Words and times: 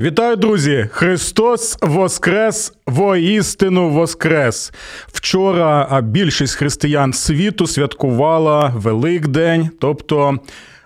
Вітаю, 0.00 0.36
друзі! 0.36 0.88
Христос 0.92 1.78
Воскрес 1.82 2.72
воістину 2.86 3.90
Воскрес. 3.90 4.72
Вчора 5.12 6.00
більшість 6.00 6.54
християн 6.54 7.12
світу 7.12 7.66
святкувала 7.66 8.72
Великдень, 8.76 9.70
тобто 9.80 10.38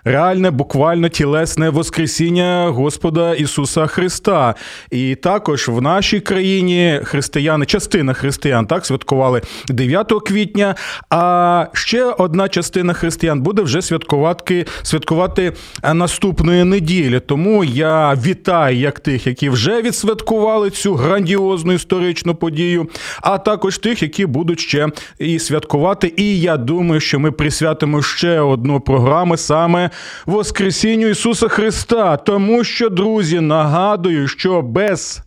реальне, 0.05 0.51
буквально 0.51 1.09
тілесне 1.09 1.69
Воскресіння 1.69 2.69
Господа 2.69 3.33
Ісуса 3.33 3.87
Христа. 3.87 4.55
І 4.91 5.15
також 5.15 5.67
в 5.67 5.81
нашій 5.81 6.19
країні 6.19 6.99
християни, 7.03 7.65
частина 7.65 8.13
християн 8.13 8.65
так 8.65 8.85
святкували 8.85 9.41
9 9.69 10.13
квітня. 10.25 10.75
А 11.09 11.65
ще 11.73 12.03
одна 12.03 12.49
частина 12.49 12.93
християн 12.93 13.41
буде 13.41 13.61
вже 13.61 13.81
святкувати 13.81 14.65
святкувати 14.83 15.53
наступної 15.93 16.63
неділі. 16.63 17.19
Тому 17.19 17.63
я 17.63 18.13
вітаю 18.13 18.77
як 18.77 18.99
тих, 18.99 19.27
які 19.27 19.49
вже 19.49 19.81
відсвяткували 19.81 20.69
цю 20.69 20.93
грандіозну 20.93 21.73
історичну 21.73 22.35
подію, 22.35 22.87
а 23.21 23.37
також 23.37 23.77
тих, 23.77 24.03
які 24.03 24.25
будуть 24.25 24.59
ще 24.59 24.87
і 25.19 25.39
святкувати. 25.39 26.13
І 26.17 26.39
я 26.39 26.57
думаю, 26.57 27.01
що 27.01 27.19
ми 27.19 27.31
присвятимо 27.31 28.01
ще 28.01 28.39
одну 28.39 28.79
програму 28.79 29.37
саме 29.37 29.89
Воскресінню 30.25 31.07
Ісуса 31.07 31.47
Христа. 31.47 32.17
Тому 32.17 32.63
що, 32.63 32.89
друзі, 32.89 33.39
нагадую, 33.39 34.27
що 34.27 34.61
без 34.61 35.21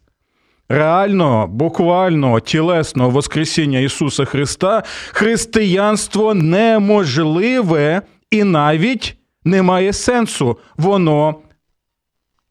реального, 0.68 1.46
буквального, 1.46 2.40
тілесного 2.40 3.10
Воскресіння 3.10 3.78
Ісуса 3.78 4.24
Христа 4.24 4.82
християнство 5.12 6.34
неможливе 6.34 8.02
і 8.30 8.44
навіть 8.44 9.16
не 9.44 9.62
має 9.62 9.92
сенсу. 9.92 10.58
Воно 10.76 11.34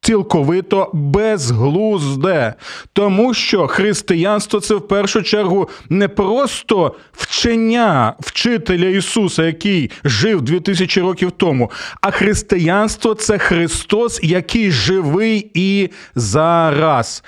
цілковито 0.06 0.90
безглузде, 0.94 2.54
тому 2.94 3.34
що 3.34 3.68
християнство 3.68 4.60
це 4.60 4.76
в 4.76 4.88
першу 4.88 5.24
чергу 5.24 5.70
не 5.90 6.08
просто 6.08 6.96
вчення 7.12 8.14
вчителя 8.20 8.86
Ісуса, 8.86 9.44
який 9.44 9.92
жив 10.04 10.42
2000 10.42 11.02
років 11.02 11.32
тому, 11.32 11.72
а 12.02 12.12
християнство 12.12 13.14
це 13.14 13.38
Христос, 13.38 14.20
який 14.24 14.72
живий 14.72 15.52
і 15.54 15.90
зараз. 16.16 17.24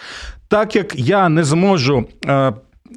Так 0.47 0.75
як 0.75 0.95
я 0.95 1.29
не 1.29 1.43
зможу 1.43 2.05
е, 2.25 2.53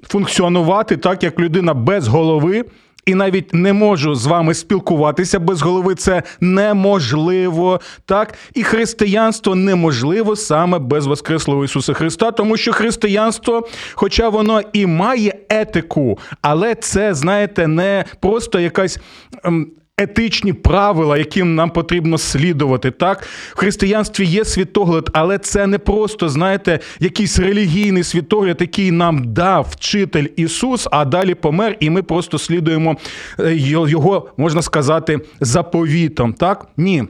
функціонувати, 0.08 0.96
так 0.96 1.22
як 1.22 1.40
людина 1.40 1.74
без 1.74 2.08
голови 2.08 2.64
і 3.10 3.14
навіть 3.14 3.54
не 3.54 3.72
можу 3.72 4.14
з 4.14 4.26
вами 4.26 4.54
спілкуватися 4.54 5.38
без 5.38 5.62
голови. 5.62 5.94
Це 5.94 6.22
неможливо. 6.40 7.80
Так, 8.06 8.34
і 8.54 8.62
християнство 8.62 9.54
неможливо 9.54 10.36
саме 10.36 10.78
без 10.78 11.06
Воскреслого 11.06 11.64
Ісуса 11.64 11.92
Христа, 11.92 12.30
тому 12.30 12.56
що 12.56 12.72
християнство, 12.72 13.68
хоча 13.94 14.28
воно 14.28 14.60
і 14.72 14.86
має 14.86 15.34
етику, 15.48 16.18
але 16.42 16.74
це, 16.74 17.14
знаєте, 17.14 17.66
не 17.66 18.04
просто 18.20 18.60
якась. 18.60 18.98
Ем, 19.44 19.70
етичні 20.00 20.52
правила, 20.52 21.18
яким 21.18 21.54
нам 21.54 21.70
потрібно 21.70 22.18
слідувати. 22.18 22.90
Так, 22.90 23.26
в 23.52 23.58
християнстві 23.58 24.24
є 24.24 24.44
світогляд, 24.44 25.10
але 25.12 25.38
це 25.38 25.66
не 25.66 25.78
просто, 25.78 26.28
знаєте, 26.28 26.78
якийсь 27.00 27.38
релігійний 27.38 28.04
світогляд, 28.04 28.56
який 28.60 28.90
нам 28.90 29.32
дав 29.32 29.66
вчитель 29.70 30.26
Ісус, 30.36 30.88
а 30.90 31.04
далі 31.04 31.34
помер, 31.34 31.76
і 31.80 31.90
ми 31.90 32.02
просто 32.02 32.38
слідуємо 32.38 32.96
е, 33.38 33.54
його, 33.56 34.28
можна 34.36 34.62
сказати, 34.62 35.20
заповітом. 35.40 36.32
Так? 36.32 36.66
Ні. 36.76 37.04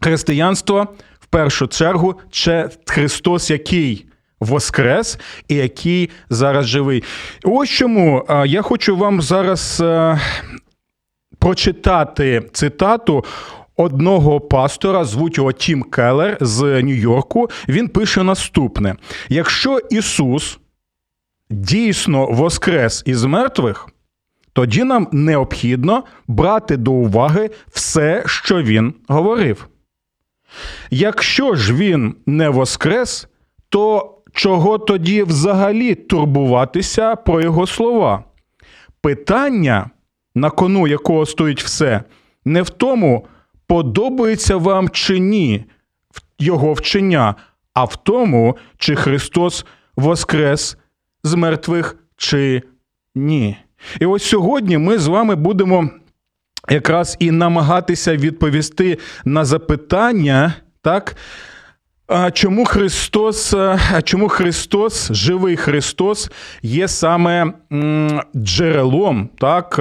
Християнство 0.00 0.88
в 1.20 1.26
першу 1.26 1.66
чергу 1.66 2.14
це 2.30 2.70
Христос, 2.86 3.50
який. 3.50 4.06
Воскрес 4.40 5.18
і 5.48 5.54
який 5.54 6.10
зараз 6.30 6.66
живий. 6.66 7.02
Ось 7.44 7.68
чому 7.68 8.26
я 8.46 8.62
хочу 8.62 8.96
вам 8.96 9.22
зараз 9.22 9.80
е, 9.80 10.20
прочитати 11.42 12.42
цитату. 12.52 13.24
Одного 13.76 14.40
пастора, 14.40 15.04
звуть 15.04 15.38
його 15.38 15.52
Тім 15.52 15.82
Келлер 15.82 16.38
з 16.40 16.82
Нью-Йорку, 16.82 17.50
він 17.68 17.88
пише 17.88 18.22
наступне: 18.22 18.96
якщо 19.28 19.78
Ісус 19.90 20.58
дійсно 21.50 22.26
воскрес 22.26 23.02
із 23.06 23.24
мертвих, 23.24 23.88
тоді 24.52 24.84
нам 24.84 25.08
необхідно 25.12 26.04
брати 26.26 26.76
до 26.76 26.92
уваги 26.92 27.50
все, 27.72 28.22
що 28.26 28.62
Він 28.62 28.94
говорив. 29.08 29.68
Якщо 30.90 31.54
ж 31.54 31.74
він 31.74 32.14
не 32.26 32.48
воскрес, 32.48 33.28
то 33.68 34.14
чого 34.32 34.78
тоді 34.78 35.22
взагалі 35.22 35.94
турбуватися 35.94 37.16
про 37.16 37.40
його 37.40 37.66
слова? 37.66 38.24
Питання 39.00 39.90
на 40.34 40.50
кону 40.50 40.86
якого 40.86 41.26
стоїть 41.26 41.62
все, 41.62 42.02
не 42.44 42.62
в 42.62 42.70
тому, 42.70 43.26
подобається 43.66 44.56
вам 44.56 44.88
чи 44.88 45.18
ні 45.18 45.64
його 46.38 46.72
вчення, 46.72 47.34
а 47.74 47.84
в 47.84 47.96
тому, 47.96 48.56
чи 48.78 48.94
Христос 48.94 49.66
воскрес 49.96 50.76
з 51.24 51.34
мертвих 51.34 51.96
чи 52.16 52.62
ні. 53.14 53.56
І 54.00 54.06
ось 54.06 54.24
сьогодні 54.24 54.78
ми 54.78 54.98
з 54.98 55.06
вами 55.06 55.34
будемо 55.34 55.90
якраз 56.70 57.16
і 57.18 57.30
намагатися 57.30 58.16
відповісти 58.16 58.98
на 59.24 59.44
запитання, 59.44 60.54
так? 60.82 61.16
Чому 62.32 62.64
Христос, 62.64 63.54
чому 64.04 64.28
Христос, 64.28 65.12
живий 65.12 65.56
Христос, 65.56 66.30
є 66.62 66.88
саме 66.88 67.52
джерелом 68.36 69.28
так, 69.38 69.80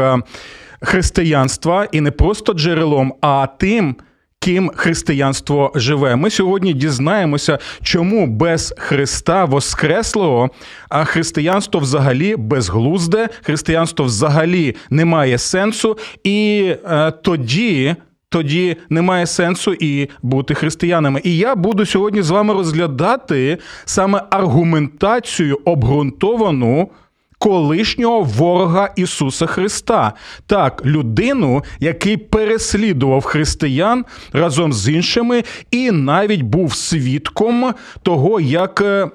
християнства, 0.81 1.87
і 1.91 2.01
не 2.01 2.11
просто 2.11 2.53
джерелом, 2.53 3.13
а 3.21 3.47
тим, 3.57 3.95
ким 4.39 4.71
християнство 4.75 5.71
живе? 5.75 6.15
Ми 6.15 6.29
сьогодні 6.29 6.73
дізнаємося, 6.73 7.59
чому 7.83 8.27
без 8.27 8.73
Христа 8.77 9.45
Воскреслого 9.45 10.49
а 10.89 11.03
християнство 11.03 11.79
взагалі 11.79 12.35
безглузде, 12.35 13.29
християнство 13.41 14.05
взагалі 14.05 14.75
не 14.89 15.05
має 15.05 15.37
сенсу, 15.37 15.97
і 16.23 16.71
е, 16.85 17.11
тоді 17.11 17.95
тоді 18.31 18.77
немає 18.89 19.27
сенсу 19.27 19.73
і 19.73 20.09
бути 20.21 20.53
християнами. 20.53 21.21
І 21.23 21.37
я 21.37 21.55
буду 21.55 21.85
сьогодні 21.85 22.21
з 22.21 22.29
вами 22.29 22.53
розглядати 22.53 23.57
саме 23.85 24.23
аргументацію 24.29 25.59
обґрунтовану. 25.65 26.89
Колишнього 27.37 28.21
ворога 28.21 28.89
Ісуса 28.95 29.45
Христа, 29.45 30.13
так, 30.47 30.85
людину, 30.85 31.63
який 31.79 32.17
переслідував 32.17 33.23
християн 33.23 34.05
разом 34.33 34.73
з 34.73 34.93
іншими, 34.93 35.43
і 35.71 35.91
навіть 35.91 36.41
був 36.41 36.75
свідком 36.75 37.73
того, 38.03 38.39
як 38.39 38.81
е, 38.81 39.09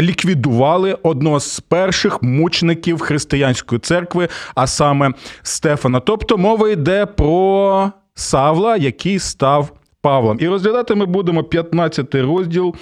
ліквідували 0.00 0.96
одного 1.02 1.40
з 1.40 1.60
перших 1.60 2.22
мучників 2.22 3.00
християнської 3.00 3.78
церкви, 3.78 4.28
а 4.54 4.66
саме 4.66 5.10
Стефана. 5.42 6.00
Тобто 6.00 6.38
мова 6.38 6.70
йде 6.70 7.06
про 7.06 7.92
Савла, 8.14 8.76
який 8.76 9.18
став 9.18 9.72
Павлом. 10.00 10.38
І 10.40 10.48
розглядати 10.48 10.94
ми 10.94 11.06
будемо 11.06 11.44
15 11.44 12.14
розділ 12.14 12.74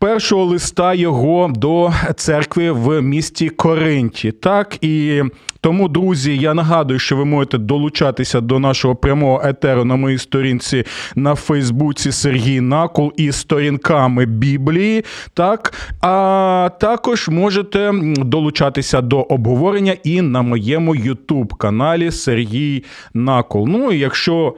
першого 0.00 0.44
листа 0.44 0.94
його 0.94 1.52
до 1.54 1.92
церкви 2.16 2.70
в 2.70 3.00
місті 3.02 3.48
Коринті. 3.48 4.32
Так 4.32 4.84
і 4.84 5.22
тому, 5.60 5.88
друзі, 5.88 6.36
я 6.36 6.54
нагадую, 6.54 6.98
що 6.98 7.16
ви 7.16 7.24
можете 7.24 7.58
долучатися 7.58 8.40
до 8.40 8.58
нашого 8.58 8.96
прямого 8.96 9.42
етеру 9.44 9.84
на 9.84 9.96
моїй 9.96 10.18
сторінці 10.18 10.84
на 11.16 11.34
Фейсбуці 11.34 12.12
Сергій 12.12 12.60
Накул 12.60 13.12
із 13.16 13.36
сторінками 13.36 14.26
Біблії. 14.26 15.04
Так, 15.34 15.72
а 16.00 16.70
також 16.80 17.28
можете 17.28 17.92
долучатися 18.16 19.00
до 19.00 19.20
обговорення 19.20 19.96
і 20.04 20.22
на 20.22 20.42
моєму 20.42 20.94
Ютуб 20.94 21.54
каналі 21.54 22.10
Сергій 22.10 22.84
Накул. 23.14 23.68
Ну 23.68 23.92
і 23.92 23.98
якщо 23.98 24.54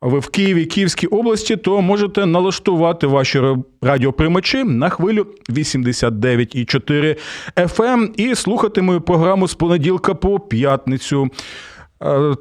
ви 0.00 0.18
в 0.18 0.28
Києві, 0.28 0.66
Київській 0.66 1.06
області, 1.06 1.56
то 1.56 1.80
можете 1.80 2.26
налаштувати 2.26 3.06
ваші 3.06 3.42
радіоприймачі 3.82 4.64
на 4.64 4.88
хвилю 4.88 5.26
89,4 5.48 7.16
FM 7.56 8.14
і 8.16 8.34
слухати 8.34 8.82
мою 8.82 9.00
програму 9.00 9.48
з 9.48 9.54
понеділка 9.54 10.14
по 10.14 10.40
п'ятницю. 10.40 11.28
Е, 12.02 12.34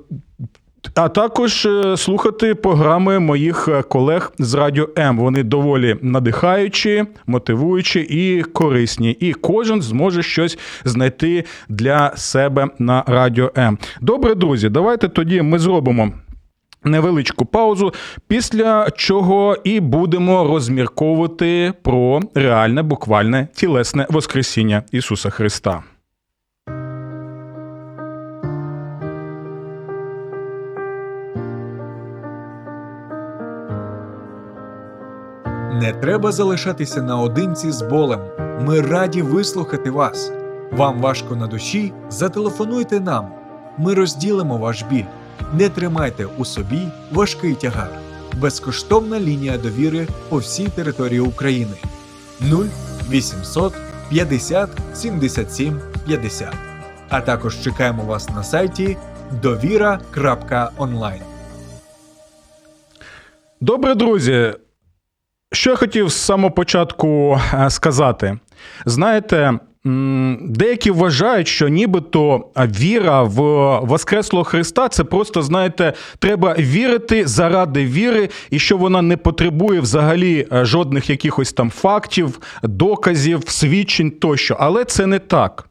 а 0.96 1.10
також 1.10 1.66
е, 1.66 1.98
слухати 1.98 2.56
програми 2.56 3.20
моїх 3.20 3.68
е, 3.68 3.82
колег 3.82 4.34
з 4.40 4.54
Радіо 4.54 4.90
М. 4.98 5.18
Вони 5.18 5.44
доволі 5.44 5.98
надихаючі, 6.02 7.06
мотивуючі 7.28 8.00
і 8.00 8.44
корисні. 8.44 9.12
І 9.12 9.34
кожен 9.34 9.82
зможе 9.82 10.24
щось 10.24 10.58
знайти 10.86 11.44
для 11.70 12.18
себе 12.18 12.68
на 12.80 13.04
Радіо 13.08 13.52
М. 13.58 13.78
Добре, 14.02 14.36
друзі, 14.36 14.70
давайте 14.70 15.10
тоді 15.10 15.42
ми 15.42 15.60
зробимо. 15.60 16.12
Невеличку 16.84 17.46
паузу, 17.46 17.94
після 18.28 18.90
чого 18.92 19.58
і 19.64 19.80
будемо 19.80 20.44
розмірковувати 20.44 21.74
про 21.82 22.20
реальне 22.36 22.84
буквальне 22.84 23.48
тілесне 23.54 24.08
Воскресіння 24.10 24.84
Ісуса 24.92 25.30
Христа. 25.30 25.84
Не 35.82 35.94
треба 36.02 36.32
залишатися 36.32 37.02
наодинці 37.02 37.72
з 37.72 37.82
болем. 37.82 38.20
Ми 38.62 38.82
раді 38.82 39.22
вислухати 39.22 39.92
вас. 39.92 40.32
Вам 40.72 41.02
важко 41.02 41.36
на 41.36 41.48
душі? 41.48 41.94
Зателефонуйте 42.10 43.00
нам. 43.00 43.32
Ми 43.78 43.94
розділимо 43.94 44.58
ваш 44.58 44.84
біль. 44.84 45.04
Не 45.54 45.70
тримайте 45.70 46.26
у 46.38 46.46
собі 46.46 46.82
важкий 47.12 47.56
тягар. 47.56 47.90
Безкоштовна 48.38 49.20
лінія 49.20 49.58
довіри 49.58 50.08
по 50.30 50.38
всій 50.38 50.68
території 50.68 51.20
України 51.20 51.76
0800 52.42 53.74
50 54.10 54.70
77 54.94 55.82
50. 56.06 56.54
А 57.10 57.22
також 57.22 57.62
чекаємо 57.62 58.04
вас 58.04 58.30
на 58.30 58.44
сайті 58.44 58.98
довіра.онлайн. 59.42 61.22
Добре, 63.62 63.96
друзі. 63.96 64.54
Що 65.52 65.70
я 65.70 65.76
хотів 65.76 66.10
з 66.10 66.16
самого 66.16 66.52
початку 66.52 67.40
е, 67.54 67.70
сказати? 67.70 68.40
Знаєте, 68.86 69.60
деякі 70.42 70.92
вважають, 70.92 71.48
що 71.48 71.68
нібито 71.68 72.46
віра 72.58 73.24
в 73.24 73.40
Воскреслого 73.86 74.44
Христа 74.44 74.90
це 74.90 75.04
просто, 75.04 75.42
знаєте, 75.42 75.94
треба 76.20 76.56
вірити 76.60 77.28
заради 77.28 77.86
віри, 77.86 78.30
і 78.50 78.60
що 78.60 78.78
вона 78.78 79.02
не 79.02 79.18
потребує 79.18 79.80
взагалі 79.80 80.48
е, 80.54 80.66
жодних 80.66 81.10
якихось 81.10 81.54
там 81.54 81.70
фактів, 81.72 82.40
доказів, 82.64 83.44
свідчень 83.48 84.12
тощо. 84.12 84.58
Але 84.60 84.86
це 84.86 85.06
не 85.06 85.20
так. 85.20 85.69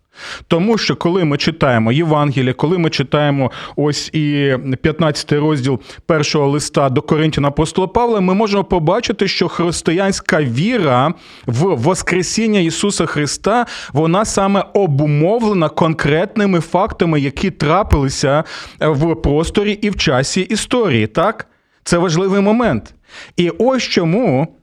Тому 0.48 0.78
що 0.78 0.96
коли 0.96 1.24
ми 1.24 1.36
читаємо 1.36 1.92
Євангелія, 1.92 2.52
коли 2.52 2.78
ми 2.78 2.90
читаємо 2.90 3.50
ось 3.76 4.08
і 4.12 4.56
15 4.82 5.32
розділ 5.32 5.80
першого 6.06 6.48
листа 6.48 6.88
до 6.88 7.02
Коринтян 7.02 7.44
апостола 7.44 7.86
Павла, 7.86 8.20
ми 8.20 8.34
можемо 8.34 8.64
побачити, 8.64 9.28
що 9.28 9.48
християнська 9.48 10.42
віра 10.42 11.14
в 11.46 11.74
Воскресіння 11.74 12.60
Ісуса 12.60 13.06
Христа, 13.06 13.66
вона 13.92 14.24
саме 14.24 14.64
обумовлена 14.74 15.68
конкретними 15.68 16.60
фактами, 16.60 17.20
які 17.20 17.50
трапилися 17.50 18.44
в 18.80 19.14
просторі 19.14 19.72
і 19.72 19.90
в 19.90 19.96
часі 19.96 20.40
історії. 20.40 21.06
Так? 21.06 21.46
Це 21.84 21.98
важливий 21.98 22.40
момент. 22.40 22.94
І 23.36 23.50
ось 23.58 23.82
чому 23.82 24.56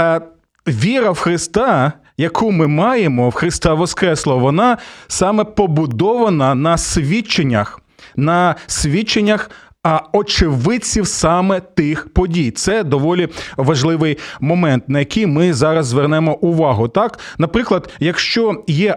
е, 0.00 0.20
віра 0.68 1.10
в 1.10 1.18
Христа 1.18 1.92
яку 2.16 2.52
ми 2.52 2.66
маємо 2.66 3.28
в 3.28 3.32
Христа 3.32 3.74
Воскресло, 3.74 4.38
вона 4.38 4.78
саме 5.08 5.44
побудована 5.44 6.54
на 6.54 6.78
свідченнях, 6.78 7.80
на 8.16 8.54
свідченнях. 8.66 9.50
А 9.86 10.00
очевидців 10.12 11.06
саме 11.06 11.60
тих 11.60 12.12
подій. 12.14 12.50
Це 12.50 12.84
доволі 12.84 13.28
важливий 13.56 14.18
момент, 14.40 14.88
на 14.88 14.98
який 14.98 15.26
ми 15.26 15.52
зараз 15.52 15.86
звернемо 15.86 16.34
увагу. 16.34 16.88
Так, 16.88 17.18
наприклад, 17.38 17.90
якщо 18.00 18.64
є 18.66 18.96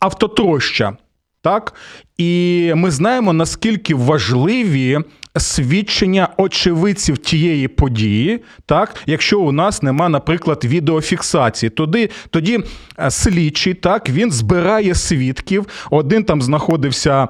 автотроща, 0.00 0.96
так, 1.42 1.74
і 2.18 2.72
ми 2.76 2.90
знаємо, 2.90 3.32
наскільки 3.32 3.94
важливі 3.94 4.98
свідчення 5.36 6.28
очевидців 6.36 7.18
тієї 7.18 7.68
події, 7.68 8.40
так, 8.66 8.94
якщо 9.06 9.40
у 9.40 9.52
нас 9.52 9.82
нема, 9.82 10.08
наприклад, 10.08 10.64
відеофіксації, 10.64 11.70
тоді 11.70 12.10
тоді 12.30 12.58
е, 12.98 13.10
слідчий 13.10 13.74
так, 13.74 14.10
він 14.10 14.30
збирає 14.30 14.94
свідків. 14.94 15.66
Один 15.90 16.24
там 16.24 16.42
знаходився 16.42 17.28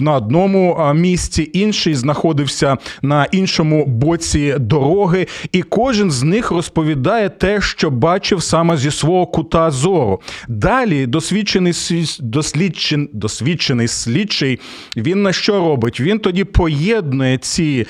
на 0.00 0.14
одному 0.14 0.76
е, 0.80 0.94
місці, 0.94 1.50
інший 1.52 1.94
знаходився 1.94 2.76
на 3.02 3.24
іншому 3.24 3.86
боці 3.86 4.54
дороги, 4.58 5.26
і 5.52 5.62
кожен 5.62 6.10
з 6.10 6.22
них 6.22 6.50
розповідає 6.50 7.28
те, 7.28 7.60
що 7.60 7.90
бачив 7.90 8.42
саме 8.42 8.76
зі 8.76 8.90
свого 8.90 9.26
кута 9.26 9.70
зору. 9.70 10.20
Далі 10.48 11.06
досвідчений 11.06 11.72
дослідчен, 12.20 13.08
досвідчений 13.12 13.88
слідчий, 14.02 14.60
він 14.96 15.22
на 15.22 15.32
що 15.32 15.52
робить? 15.52 16.00
Він 16.00 16.18
тоді 16.18 16.44
поєднує 16.44 17.38
ці 17.38 17.86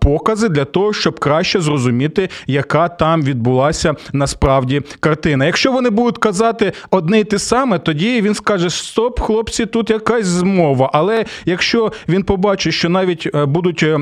покази 0.00 0.48
для 0.48 0.64
того, 0.64 0.92
щоб 0.92 1.20
краще 1.20 1.60
зрозуміти, 1.60 2.28
яка 2.46 2.88
там 2.88 3.22
відбулася 3.22 3.94
насправді 4.12 4.82
картина. 5.00 5.46
Якщо 5.46 5.72
вони 5.72 5.90
будуть 5.90 6.18
казати 6.18 6.72
одне 6.90 7.20
й 7.20 7.24
те 7.24 7.38
саме, 7.38 7.78
тоді 7.78 8.22
він 8.22 8.34
скаже: 8.34 8.70
Стоп, 8.70 9.20
хлопці, 9.20 9.66
тут 9.66 9.90
якась 9.90 10.26
змова. 10.26 10.90
Але 10.92 11.24
якщо 11.44 11.92
він 12.08 12.22
побачить, 12.22 12.74
що 12.74 12.88
навіть 12.88 13.28
е, 13.34 13.44
будуть 13.44 13.82
е, 13.82 13.98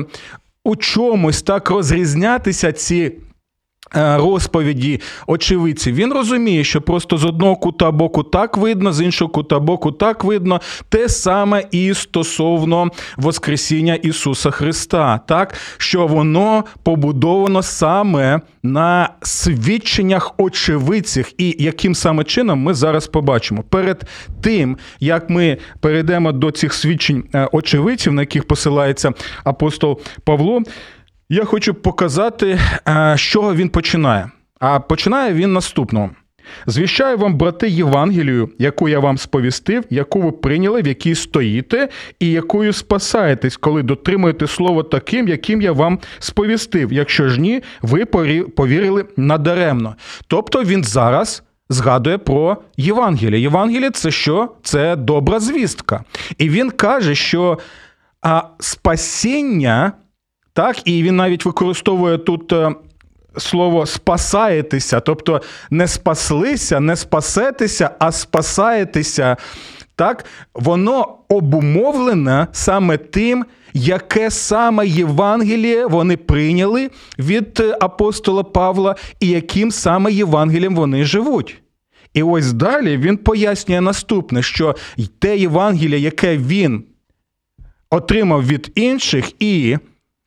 у 0.63 0.75
чомусь 0.75 1.41
так 1.41 1.69
розрізнятися 1.69 2.71
ці. 2.71 3.11
Е, 3.95 4.17
розповіді 4.17 5.01
очевидців, 5.27 5.95
він 5.95 6.13
розуміє, 6.13 6.63
що 6.63 6.81
просто 6.81 7.17
з 7.17 7.25
одного 7.25 7.55
кута 7.55 7.91
боку 7.91 8.23
так 8.23 8.57
видно, 8.57 8.93
з 8.93 9.01
іншого 9.01 9.31
кута 9.31 9.59
боку 9.59 9.91
так 9.91 10.23
видно. 10.23 10.61
Те 10.89 11.09
саме 11.09 11.63
і 11.71 11.93
стосовно 11.93 12.89
Воскресіння 13.17 13.95
Ісуса 13.95 14.51
Христа, 14.51 15.19
так 15.27 15.53
що 15.77 16.07
воно 16.07 16.63
побудовано 16.83 17.63
саме 17.63 18.41
на 18.63 19.09
свідченнях 19.21 20.33
очевидців, 20.37 21.31
і 21.37 21.55
яким 21.59 21.95
саме 21.95 22.23
чином 22.23 22.59
ми 22.59 22.73
зараз 22.73 23.07
побачимо. 23.07 23.63
Перед 23.69 24.03
тим 24.41 24.77
як 24.99 25.29
ми 25.29 25.57
перейдемо 25.79 26.31
до 26.31 26.51
цих 26.51 26.73
свідчень 26.73 27.23
е, 27.35 27.49
очевидців, 27.51 28.13
на 28.13 28.21
яких 28.21 28.43
посилається 28.43 29.11
апостол 29.43 29.99
Павло. 30.23 30.61
Я 31.29 31.45
хочу 31.45 31.73
показати, 31.73 32.59
з 33.15 33.19
чого 33.19 33.55
він 33.55 33.69
починає. 33.69 34.31
А 34.59 34.79
починає 34.79 35.33
він 35.33 35.53
наступного. 35.53 36.09
Звіщаю 36.67 37.17
вам, 37.17 37.37
брати, 37.37 37.69
Євангелію, 37.69 38.49
яку 38.59 38.89
я 38.89 38.99
вам 38.99 39.17
сповістив, 39.17 39.83
яку 39.89 40.21
ви 40.21 40.31
прийняли, 40.31 40.81
в 40.81 40.87
якій 40.87 41.15
стоїте, 41.15 41.89
і 42.19 42.31
якою 42.31 42.73
спасаєтесь, 42.73 43.57
коли 43.57 43.83
дотримуєте 43.83 44.47
слово 44.47 44.83
таким, 44.83 45.27
яким 45.27 45.61
я 45.61 45.71
вам 45.71 45.99
сповістив. 46.19 46.93
Якщо 46.93 47.29
ж 47.29 47.41
ні, 47.41 47.63
ви 47.81 48.05
повірили 48.45 49.05
надаремно. 49.17 49.95
Тобто 50.27 50.63
він 50.63 50.83
зараз 50.83 51.43
згадує 51.69 52.17
про 52.17 52.57
Євангеліє. 52.77 53.41
Євангеліє 53.41 53.91
це 53.91 54.11
що? 54.11 54.49
Це 54.63 54.95
добра 54.95 55.39
звістка. 55.39 56.03
І 56.37 56.49
він 56.49 56.71
каже, 56.71 57.15
що 57.15 57.59
а, 58.21 58.43
спасіння. 58.59 59.91
Так, 60.53 60.87
і 60.87 61.03
він 61.03 61.15
навіть 61.15 61.45
використовує 61.45 62.17
тут 62.17 62.53
е, 62.53 62.75
слово 63.37 63.85
спасаєтеся, 63.85 64.99
тобто 64.99 65.41
не 65.69 65.87
спаслися, 65.87 66.79
не 66.79 66.95
спасетеся, 66.95 67.89
а 67.99 68.11
спасаєтеся. 68.11 69.37
Так, 69.95 70.25
воно 70.53 71.17
обумовлене 71.29 72.47
саме 72.51 72.97
тим, 72.97 73.45
яке 73.73 74.31
саме 74.31 74.87
Євангеліє 74.87 75.85
вони 75.85 76.17
прийняли 76.17 76.89
від 77.19 77.59
е, 77.59 77.77
апостола 77.81 78.43
Павла, 78.43 78.95
і 79.19 79.27
яким 79.27 79.71
саме 79.71 80.11
Євангелієм 80.11 80.75
вони 80.75 81.03
живуть. 81.03 81.61
І 82.13 82.23
ось 82.23 82.53
далі 82.53 82.97
він 82.97 83.17
пояснює 83.17 83.81
наступне: 83.81 84.41
що 84.41 84.75
те 85.19 85.37
Євангеліє, 85.37 85.99
яке 85.99 86.37
він 86.37 86.83
отримав 87.89 88.47
від 88.47 88.71
інших, 88.75 89.31
і 89.39 89.77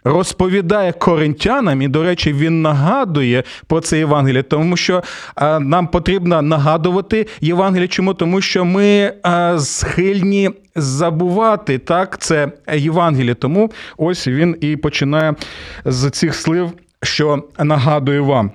розповідає 0.06 0.92
коринтянам, 0.92 1.82
і, 1.82 1.88
до 1.88 2.02
речі, 2.02 2.32
він 2.32 2.62
нагадує 2.62 3.42
про 3.66 3.80
це 3.80 3.98
Євангеліє, 3.98 4.42
тому 4.42 4.76
що 4.76 5.02
а, 5.34 5.60
нам 5.60 5.86
потрібно 5.86 6.42
нагадувати 6.42 7.26
Євангеліє. 7.40 7.88
Чому? 7.88 8.14
Тому 8.14 8.40
що 8.40 8.64
ми 8.64 9.12
а, 9.22 9.58
схильні 9.58 10.50
забувати 10.76 11.78
так, 11.78 12.18
це 12.18 12.52
Євангеліє. 12.74 13.34
Тому 13.34 13.70
ось 13.96 14.28
він 14.28 14.56
і 14.60 14.76
починає 14.76 15.34
з 15.84 16.10
цих 16.10 16.34
слів, 16.34 16.70
що 17.02 17.42
нагадує 17.58 18.20
вам. 18.20 18.50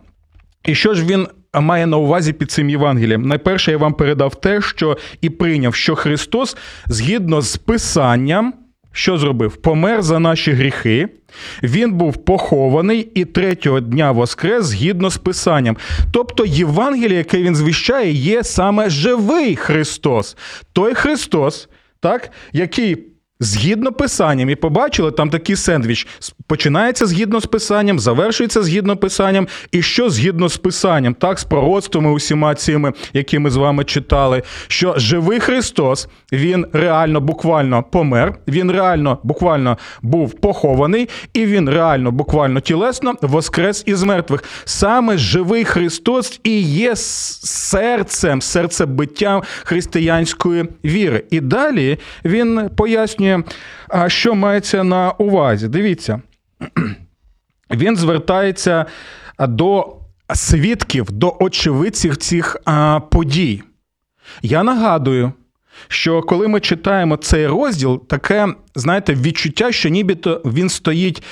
І 0.65 0.75
що 0.75 0.93
ж 0.93 1.05
він 1.05 1.27
має 1.53 1.86
на 1.86 1.98
увазі 1.98 2.34
під 2.34 2.51
цим 2.51 2.70
Євангелієм? 2.70 3.22
Найперше 3.22 3.72
я 3.72 3.77
вам 3.77 3.93
передав 3.93 4.36
те, 4.36 4.62
що 4.62 4.98
і 5.22 5.29
прийняв, 5.29 5.75
що 5.75 5.96
Христос 5.96 6.58
згідно 6.88 7.41
з 7.41 7.58
Писанням. 7.58 8.53
Що 8.92 9.18
зробив? 9.18 9.56
Помер 9.56 10.02
за 10.02 10.20
наші 10.20 10.52
гріхи. 10.52 11.08
Він 11.64 11.94
був 11.94 12.18
похований 12.26 13.12
і 13.16 13.26
третього 13.26 13.80
дня 13.80 14.12
воскрес 14.12 14.66
згідно 14.66 15.10
з 15.10 15.18
Писанням. 15.18 15.78
Тобто 16.12 16.46
Євангеліє, 16.46 17.18
яке 17.18 17.42
він 17.42 17.56
звіщає, 17.56 18.12
є 18.12 18.44
саме 18.44 18.90
живий 18.90 19.56
Христос. 19.56 20.38
Той 20.74 20.94
Христос, 20.94 21.70
так, 22.00 22.32
який 22.54 23.11
Згідно 23.44 23.92
писанням, 23.92 24.50
і 24.50 24.56
побачили 24.56 25.12
там 25.12 25.30
такий 25.30 25.56
сендвіч. 25.56 26.08
Починається 26.48 27.06
згідно 27.06 27.40
з 27.40 27.46
писанням, 27.46 28.00
завершується 28.00 28.64
згідно 28.64 28.98
писанням, 28.98 29.48
і 29.72 29.82
що 29.82 30.10
згідно 30.10 30.50
з 30.50 30.58
писанням, 30.58 31.14
так, 31.14 31.40
з 31.40 31.44
пророцтвами 31.44 32.12
усіма 32.12 32.56
цими, 32.56 32.94
які 33.14 33.40
ми 33.40 33.50
з 33.50 33.56
вами 33.56 33.84
читали, 33.84 34.44
що 34.68 34.94
живий 34.98 35.40
Христос, 35.40 36.08
він 36.32 36.66
реально 36.74 37.22
буквально 37.22 37.84
помер, 37.84 38.36
він 38.48 38.72
реально 38.72 39.20
буквально 39.24 39.78
був 40.02 40.34
похований, 40.34 41.10
і 41.34 41.46
він 41.46 41.70
реально 41.70 42.12
буквально 42.12 42.60
тілесно 42.60 43.16
воскрес 43.22 43.84
із 43.86 44.04
мертвих. 44.04 44.44
Саме 44.66 45.18
живий 45.18 45.66
Христос 45.66 46.40
і 46.44 46.62
є 46.62 46.96
серцем, 46.96 48.42
серцебиттям 48.42 49.44
християнської 49.64 50.66
віри. 50.86 51.24
І 51.30 51.40
далі 51.40 51.98
він 52.26 52.70
пояснює 52.76 53.31
що 54.08 54.36
мається 54.36 54.84
на 54.84 55.12
увазі. 55.12 55.68
Дивіться, 55.68 56.22
він 57.72 57.98
звертається 57.98 58.86
до 59.40 59.98
свідків, 60.34 61.12
до 61.12 61.38
очевидців 61.40 62.18
цих 62.18 62.58
подій. 63.12 63.64
Я 64.42 64.64
нагадую, 64.64 65.32
що 65.88 66.22
коли 66.22 66.48
ми 66.48 66.60
читаємо 66.60 67.18
цей 67.18 67.48
розділ, 67.48 68.08
таке, 68.08 68.48
знаєте, 68.76 69.14
відчуття, 69.14 69.72
що 69.72 69.90
нібито 69.90 70.42
він 70.46 70.70
стоїть 70.70 71.24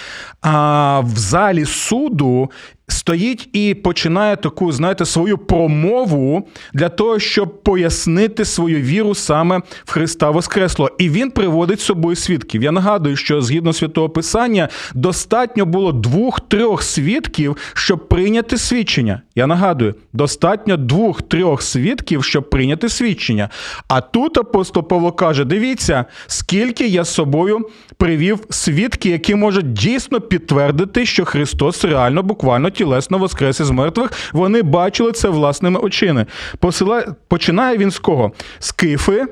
а, 0.41 0.99
в 0.99 1.17
залі 1.17 1.65
суду 1.65 2.51
стоїть 2.91 3.49
і 3.53 3.73
починає 3.73 4.35
таку, 4.35 4.71
знаєте, 4.71 5.05
свою 5.05 5.37
промову 5.37 6.47
для 6.73 6.89
того, 6.89 7.19
щоб 7.19 7.63
пояснити 7.63 8.45
свою 8.45 8.81
віру 8.81 9.15
саме 9.15 9.61
в 9.85 9.91
Христа 9.91 10.29
Воскресло. 10.29 10.91
І 10.97 11.09
він 11.09 11.31
приводить 11.31 11.79
з 11.79 11.83
собою 11.83 12.15
свідків. 12.15 12.63
Я 12.63 12.71
нагадую, 12.71 13.15
що 13.15 13.41
згідно 13.41 13.73
святого 13.73 14.09
Писання 14.09 14.69
достатньо 14.93 15.65
було 15.65 15.91
двох-трьох 15.91 16.83
свідків, 16.83 17.57
щоб 17.73 18.07
прийняти 18.07 18.57
свідчення. 18.57 19.21
Я 19.35 19.47
нагадую, 19.47 19.95
достатньо 20.13 20.77
двох-трьох 20.77 21.61
свідків, 21.61 22.23
щоб 22.23 22.49
прийняти 22.49 22.89
свідчення. 22.89 23.49
А 23.87 24.01
тут 24.01 24.37
апостол 24.37 24.87
Павло 24.87 25.11
каже: 25.11 25.45
дивіться, 25.45 26.05
скільки 26.27 26.87
я 26.87 27.03
з 27.03 27.13
собою 27.13 27.69
привів 27.97 28.39
свідки, 28.49 29.09
які 29.09 29.35
можуть 29.35 29.73
дійсно 29.73 30.21
підтвердити, 30.21 31.05
що 31.05 31.25
Христос 31.25 31.85
реально 31.85 32.23
буквально 32.23 32.69
тілесно 32.79 33.17
воскрес 33.17 33.59
із 33.59 33.69
мертвих. 33.71 34.11
Вони 34.33 34.61
бачили 34.61 35.11
це 35.11 35.29
власними 35.29 35.79
очима. 35.79 36.25
Посила... 36.59 37.15
Починає 37.27 37.77
він 37.77 37.91
з 37.91 37.99
кого? 37.99 38.31
З 38.59 38.71
Кифи, 38.71 39.25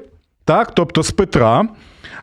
так, 0.45 0.75
тобто 0.75 1.03
з 1.03 1.11
Петра. 1.11 1.67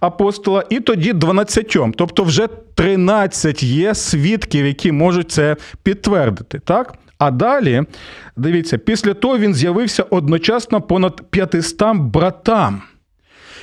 Апостола, 0.00 0.64
і 0.70 0.80
тоді 0.80 1.12
12. 1.12 1.76
Тобто 1.96 2.22
вже 2.22 2.48
13 2.74 3.62
є 3.62 3.94
свідків, 3.94 4.66
які 4.66 4.92
можуть 4.92 5.32
це 5.32 5.56
підтвердити. 5.82 6.58
так? 6.58 6.94
А 7.18 7.30
далі, 7.30 7.82
дивіться, 8.36 8.78
після 8.78 9.14
того 9.14 9.38
він 9.38 9.54
з'явився 9.54 10.02
одночасно 10.02 10.80
понад 10.80 11.22
500 11.30 11.96
братам. 11.96 12.82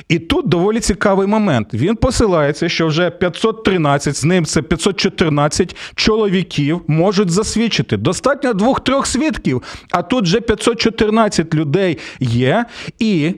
І 0.09 0.19
тут 0.19 0.47
доволі 0.47 0.79
цікавий 0.79 1.27
момент. 1.27 1.73
Він 1.73 1.95
посилається, 1.95 2.69
що 2.69 2.87
вже 2.87 3.09
513, 3.09 4.15
з 4.15 4.25
ним 4.25 4.45
це 4.45 4.61
514 4.61 5.75
чоловіків 5.95 6.81
можуть 6.87 7.29
засвідчити. 7.29 7.97
Достатньо 7.97 8.53
двох-трьох 8.53 9.07
свідків, 9.07 9.61
а 9.91 10.01
тут 10.01 10.23
вже 10.23 10.41
514 10.41 11.55
людей 11.55 11.97
є. 12.19 12.65
І 12.99 13.33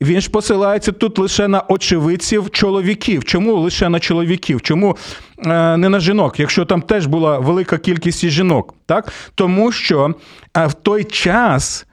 він 0.00 0.20
ж 0.20 0.30
посилається 0.30 0.92
тут 0.92 1.18
лише 1.18 1.48
на 1.48 1.62
очевидців 1.68 2.50
чоловіків. 2.50 3.24
Чому 3.24 3.54
лише 3.54 3.88
на 3.88 4.00
чоловіків? 4.00 4.60
Чому 4.60 4.96
е, 5.46 5.76
не 5.76 5.88
на 5.88 6.00
жінок? 6.00 6.40
Якщо 6.40 6.64
там 6.64 6.82
теж 6.82 7.06
була 7.06 7.38
велика 7.38 7.78
кількість 7.78 8.28
жінок, 8.28 8.74
так 8.86 9.12
тому 9.34 9.72
що 9.72 10.14
е, 10.56 10.66
в 10.66 10.74
той 10.74 11.04
час 11.04 11.86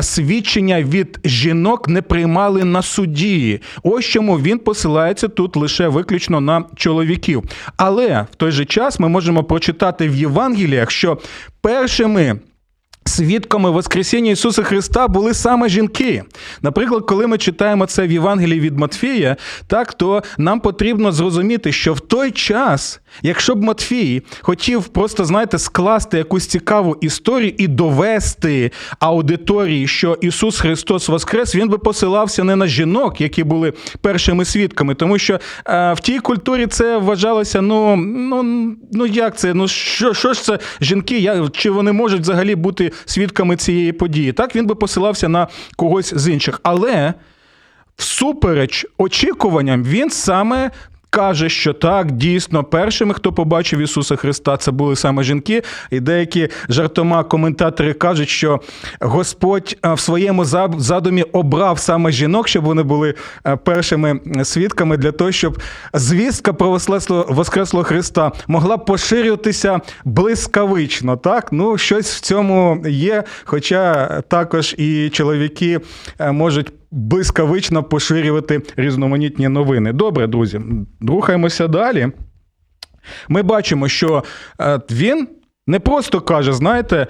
свідчення 0.00 0.82
від 0.82 1.20
жінок 1.24 1.88
не 1.88 2.02
приймали 2.02 2.64
на 2.64 2.82
суді. 2.82 3.60
Ось 3.82 4.04
чому 4.04 4.38
він 4.38 4.58
посилається 4.58 5.28
тут 5.28 5.56
лише 5.56 5.88
виключно 5.88 6.40
на 6.40 6.64
чоловіків. 6.76 7.42
Але 7.76 8.26
в 8.32 8.34
той 8.34 8.50
же 8.50 8.64
час 8.64 9.00
ми 9.00 9.08
можемо 9.08 9.44
прочитати 9.44 10.08
в 10.08 10.14
Євангеліях, 10.14 10.90
що 10.90 11.18
першими 11.60 12.38
Свідками 13.08 13.70
Воскресіння 13.70 14.30
Ісуса 14.30 14.62
Христа 14.62 15.08
були 15.08 15.34
саме 15.34 15.68
жінки. 15.68 16.22
Наприклад, 16.62 17.04
коли 17.08 17.26
ми 17.26 17.38
читаємо 17.38 17.86
це 17.86 18.06
в 18.06 18.12
Євангелії 18.12 18.60
від 18.60 18.78
Матфія, 18.78 19.36
так 19.66 19.94
то 19.94 20.22
нам 20.38 20.60
потрібно 20.60 21.12
зрозуміти, 21.12 21.72
що 21.72 21.94
в 21.94 22.00
той 22.00 22.30
час, 22.30 23.00
якщо 23.22 23.54
б 23.54 23.62
Матфій 23.62 24.22
хотів 24.40 24.88
просто, 24.88 25.24
знаєте, 25.24 25.58
скласти 25.58 26.18
якусь 26.18 26.46
цікаву 26.46 26.96
історію 27.00 27.54
і 27.58 27.66
довести 27.66 28.70
аудиторії, 29.00 29.86
що 29.86 30.18
Ісус 30.20 30.60
Христос 30.60 31.08
Воскрес, 31.08 31.54
він 31.54 31.68
би 31.68 31.78
посилався 31.78 32.44
не 32.44 32.56
на 32.56 32.66
жінок, 32.66 33.20
які 33.20 33.44
були 33.44 33.72
першими 34.00 34.44
свідками, 34.44 34.94
тому 34.94 35.18
що 35.18 35.40
е, 35.66 35.92
в 35.92 36.00
тій 36.00 36.18
культурі 36.18 36.66
це 36.66 36.98
вважалося, 36.98 37.60
ну 37.60 37.96
ну, 37.96 38.72
ну 38.92 39.06
як 39.06 39.38
це? 39.38 39.54
Ну 39.54 39.68
що 39.68 40.14
що 40.14 40.32
ж 40.32 40.42
це 40.42 40.58
жінки? 40.80 41.18
Як, 41.18 41.50
чи 41.50 41.70
вони 41.70 41.92
можуть 41.92 42.20
взагалі 42.20 42.54
бути 42.54 42.92
свідками 43.04 43.56
цієї 43.56 43.92
події. 43.92 44.32
Так 44.32 44.56
він 44.56 44.66
би 44.66 44.74
посилався 44.74 45.28
на 45.28 45.48
когось 45.76 46.14
з 46.14 46.28
інших. 46.28 46.60
Але 46.62 47.14
всупереч 47.96 48.86
очікуванням, 48.98 49.84
він 49.84 50.10
саме 50.10 50.70
каже, 51.10 51.48
що 51.48 51.72
так, 51.72 52.12
дійсно, 52.12 52.64
першими, 52.64 53.14
хто 53.14 53.32
побачив 53.32 53.78
Ісуса 53.78 54.16
Христа, 54.16 54.56
це 54.56 54.70
були 54.70 54.96
саме 54.96 55.22
жінки. 55.22 55.62
І 55.90 56.00
деякі 56.00 56.48
жартома 56.68 57.24
коментатори 57.24 57.92
кажуть, 57.92 58.28
що 58.28 58.60
Господь 59.00 59.76
е, 59.84 59.94
в 59.94 60.00
своєму 60.00 60.44
задумі 60.78 61.22
обрав 61.22 61.78
саме 61.78 62.12
жінок, 62.12 62.48
щоб 62.48 62.64
вони 62.64 62.82
були 62.82 63.14
е, 63.46 63.56
першими 63.56 64.20
свідками 64.44 64.96
для 64.96 65.12
того, 65.12 65.32
щоб 65.32 65.58
звістка 65.94 66.52
про 66.52 66.70
Воскреслого, 67.28 67.84
Христа 67.84 68.32
могла 68.46 68.78
поширюватися 68.78 69.80
блискавично. 70.04 71.16
Так, 71.16 71.52
ну 71.52 71.78
щось 71.78 72.16
в 72.16 72.20
цьому 72.20 72.84
є. 72.88 73.24
Хоча 73.44 74.06
також 74.28 74.74
і 74.78 75.10
чоловіки 75.10 75.80
е, 76.18 76.32
можуть 76.32 76.72
блискавично 76.90 77.82
поширювати 77.84 78.62
різноманітні 78.76 79.48
новини. 79.48 79.92
Добре, 79.92 80.26
друзі, 80.26 80.60
рухаємося 81.00 81.68
далі. 81.68 82.08
Ми 83.28 83.42
бачимо, 83.42 83.88
що 83.88 84.24
е, 84.60 84.80
він 84.90 85.28
не 85.66 85.80
просто 85.80 86.20
каже, 86.20 86.52
знаєте, 86.52 87.06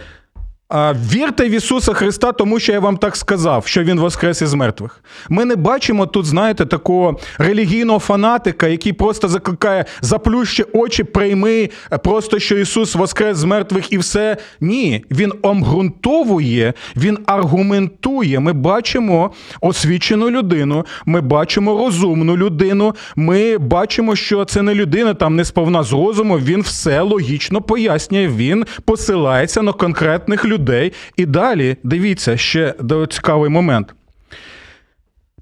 Вірте 1.12 1.48
в 1.48 1.50
Ісуса 1.50 1.92
Христа, 1.92 2.32
тому 2.32 2.60
що 2.60 2.72
я 2.72 2.80
вам 2.80 2.96
так 2.96 3.16
сказав, 3.16 3.66
що 3.66 3.82
Він 3.82 4.00
воскрес 4.00 4.42
із 4.42 4.54
мертвих. 4.54 5.00
Ми 5.28 5.44
не 5.44 5.56
бачимо 5.56 6.06
тут, 6.06 6.26
знаєте, 6.26 6.66
такого 6.66 7.18
релігійного 7.38 7.98
фанатика, 7.98 8.66
який 8.66 8.92
просто 8.92 9.28
закликає 9.28 9.84
заплющи 10.00 10.64
очі, 10.72 11.04
прийми, 11.04 11.70
просто 12.04 12.38
що 12.38 12.58
Ісус 12.58 12.94
воскрес 12.94 13.36
з 13.36 13.44
мертвих 13.44 13.92
і 13.92 13.98
все. 13.98 14.36
Ні, 14.60 15.04
Він 15.10 15.32
обґрунтовує, 15.42 16.72
Він 16.96 17.18
аргументує. 17.26 18.40
Ми 18.40 18.52
бачимо 18.52 19.30
освічену 19.60 20.30
людину, 20.30 20.86
ми 21.06 21.20
бачимо 21.20 21.78
розумну 21.78 22.36
людину. 22.36 22.94
Ми 23.16 23.58
бачимо, 23.58 24.16
що 24.16 24.44
це 24.44 24.62
не 24.62 24.74
людина 24.74 25.14
там 25.14 25.36
не 25.36 25.44
сповна 25.44 25.82
з 25.82 25.92
розуму. 25.92 26.38
Він 26.38 26.62
все 26.62 27.00
логічно 27.00 27.62
пояснює. 27.62 28.28
Він 28.28 28.64
посилається 28.84 29.62
на 29.62 29.72
конкретних 29.72 30.44
людей 30.44 30.57
людей. 30.58 30.92
І 31.16 31.26
далі 31.26 31.76
дивіться 31.82 32.36
ще 32.36 32.74
цікавий 33.10 33.50
момент. 33.50 33.94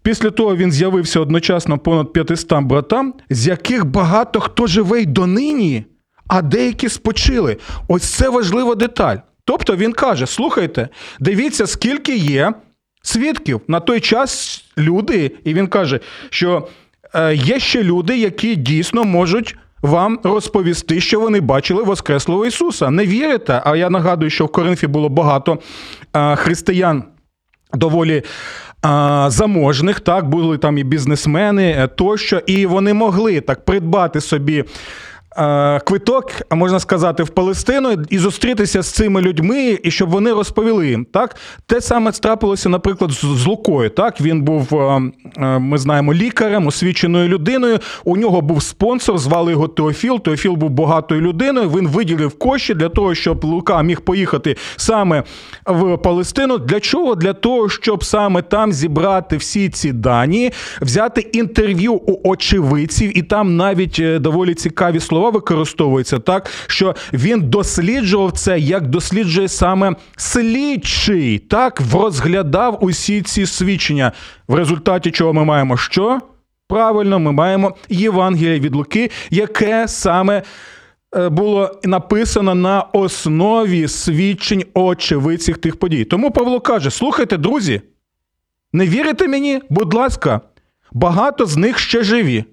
Після 0.02 0.30
того 0.30 0.56
він 0.56 0.72
з'явився 0.72 1.20
одночасно 1.20 1.78
понад 1.78 2.12
500 2.12 2.60
братам, 2.60 3.14
з 3.30 3.46
яких 3.46 3.84
багато 3.84 4.40
хто 4.40 4.66
живе 4.66 5.02
й 5.02 5.06
донині. 5.06 5.84
а 6.28 6.42
деякі 6.42 6.88
спочили. 6.88 7.56
Ось 7.88 8.02
це 8.02 8.28
важлива 8.28 8.74
деталь. 8.74 9.16
Тобто 9.44 9.76
він 9.76 9.92
каже: 9.92 10.26
слухайте, 10.26 10.88
дивіться, 11.20 11.66
скільки 11.66 12.16
є 12.16 12.52
свідків. 13.02 13.60
На 13.68 13.80
той 13.80 14.00
час 14.00 14.64
люди, 14.78 15.30
і 15.44 15.54
він 15.54 15.66
каже, 15.66 16.00
що 16.30 16.68
е, 17.14 17.34
є 17.34 17.58
ще 17.60 17.82
люди, 17.82 18.18
які 18.18 18.56
дійсно 18.56 19.04
можуть. 19.04 19.56
Вам 19.82 20.18
розповісти, 20.22 21.00
що 21.00 21.20
вони 21.20 21.40
бачили 21.40 21.82
Воскреслого 21.82 22.46
Ісуса. 22.46 22.90
Не 22.90 23.06
вірите? 23.06 23.62
А 23.64 23.76
я 23.76 23.90
нагадую, 23.90 24.30
що 24.30 24.44
в 24.44 24.52
Коринфі 24.52 24.86
було 24.86 25.08
багато 25.08 25.58
християн 26.36 27.04
доволі 27.74 28.22
заможних, 29.26 30.00
так, 30.00 30.28
були 30.28 30.58
там 30.58 30.78
і 30.78 30.84
бізнесмени 30.84 31.70
е, 31.70 31.86
тощо, 31.86 32.42
і 32.46 32.66
вони 32.66 32.94
могли 32.94 33.40
так 33.40 33.64
придбати 33.64 34.20
собі. 34.20 34.64
Е, 35.38 35.80
Квиток, 35.84 36.32
можна 36.50 36.80
сказати, 36.80 37.22
в 37.22 37.28
Палестину 37.28 38.04
і 38.10 38.18
зустрітися 38.18 38.82
з 38.82 38.92
цими 38.92 39.20
людьми, 39.20 39.78
і 39.82 39.90
щоб 39.90 40.08
вони 40.10 40.32
розповіли 40.32 40.88
їм. 40.88 41.06
Так, 41.12 41.36
те 41.66 41.80
саме 41.80 42.12
трапилося, 42.12 42.68
наприклад, 42.68 43.10
з 43.10 43.46
Лукою. 43.46 43.90
Так, 43.90 44.20
він 44.20 44.42
був, 44.42 44.74
е, 44.74 45.02
е, 45.38 45.58
ми 45.58 45.78
знаємо, 45.78 46.14
лікарем, 46.14 46.66
освіченою 46.66 47.28
людиною. 47.28 47.78
У 48.04 48.16
нього 48.16 48.40
був 48.40 48.62
спонсор, 48.62 49.18
звали 49.18 49.52
його 49.52 49.68
Теофіл. 49.68 50.20
Теофіл 50.20 50.52
був 50.52 50.70
багатою 50.70 51.20
людиною. 51.20 51.70
Він 51.70 51.88
виділив 51.88 52.38
кошти 52.38 52.74
для 52.74 52.88
того, 52.88 53.14
щоб 53.14 53.44
Лука 53.44 53.82
міг 53.82 54.00
поїхати 54.00 54.56
саме 54.76 55.22
в 55.66 55.96
Палестину. 55.96 56.58
Для 56.58 56.80
чого? 56.80 57.14
Для 57.14 57.32
того, 57.32 57.68
щоб 57.68 58.04
саме 58.04 58.42
там 58.42 58.72
зібрати 58.72 59.36
всі 59.36 59.68
ці 59.68 59.92
дані, 59.92 60.52
взяти 60.80 61.20
інтерв'ю 61.20 61.94
у 61.94 62.30
очевидців, 62.30 63.18
і 63.18 63.22
там 63.22 63.56
навіть 63.56 64.02
доволі 64.20 64.54
цікаві 64.54 65.00
слова 65.00 65.25
використовуються, 65.30 66.18
так 66.18 66.50
що 66.66 66.94
він 67.12 67.50
досліджував 67.50 68.32
це, 68.32 68.58
як 68.58 68.86
досліджує 68.86 69.48
саме 69.48 69.96
слідчий, 70.16 71.38
так 71.38 71.82
розглядав 71.92 72.78
усі 72.80 73.22
ці 73.22 73.46
свідчення. 73.46 74.12
В 74.48 74.54
результаті 74.54 75.10
чого 75.10 75.32
ми 75.32 75.44
маємо 75.44 75.76
що? 75.76 76.20
Правильно, 76.68 77.18
ми 77.18 77.32
маємо 77.32 77.76
Євангеліє 77.88 78.60
від 78.60 78.74
Луки, 78.74 79.10
яке 79.30 79.88
саме 79.88 80.42
е, 81.16 81.28
було 81.28 81.80
написано 81.84 82.54
на 82.54 82.82
основі 82.82 83.88
свідчень 83.88 84.64
очевидців 84.74 85.56
тих 85.56 85.76
подій. 85.76 86.04
Тому 86.04 86.30
Павло 86.30 86.60
каже: 86.60 86.90
слухайте, 86.90 87.36
друзі, 87.36 87.80
не 88.72 88.86
вірите 88.86 89.28
мені? 89.28 89.60
Будь 89.70 89.94
ласка, 89.94 90.40
багато 90.92 91.46
з 91.46 91.56
них 91.56 91.78
ще 91.78 92.02
живі. 92.02 92.44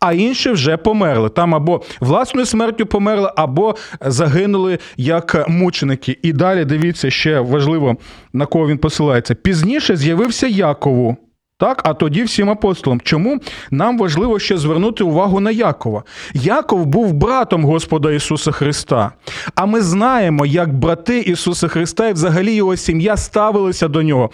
А 0.00 0.12
інші 0.12 0.50
вже 0.50 0.76
померли. 0.76 1.28
Там 1.28 1.54
або 1.54 1.82
власною 2.00 2.46
смертю 2.46 2.86
померли, 2.86 3.32
або 3.36 3.76
загинули 4.00 4.78
як 4.96 5.48
мученики. 5.48 6.18
І 6.22 6.32
далі 6.32 6.64
дивіться 6.64 7.10
ще 7.10 7.40
важливо, 7.40 7.96
на 8.32 8.46
кого 8.46 8.68
він 8.68 8.78
посилається. 8.78 9.34
Пізніше 9.34 9.96
з'явився 9.96 10.46
Якову. 10.46 11.16
Так, 11.60 11.80
а 11.84 11.94
тоді 11.94 12.22
всім 12.22 12.50
апостолам. 12.50 13.00
Чому 13.00 13.40
нам 13.70 13.98
важливо 13.98 14.38
ще 14.38 14.56
звернути 14.56 15.04
увагу 15.04 15.40
на 15.40 15.50
Якова? 15.50 16.02
Яков 16.34 16.86
був 16.86 17.12
братом 17.12 17.64
Господа 17.64 18.12
Ісуса 18.12 18.50
Христа. 18.52 19.12
А 19.54 19.66
ми 19.66 19.80
знаємо, 19.80 20.46
як 20.46 20.74
брати 20.74 21.18
Ісуса 21.18 21.68
Христа 21.68 22.08
і 22.08 22.12
взагалі 22.12 22.54
його 22.54 22.76
сім'я 22.76 23.16
ставилися 23.16 23.88
до 23.88 24.02
нього. 24.02 24.30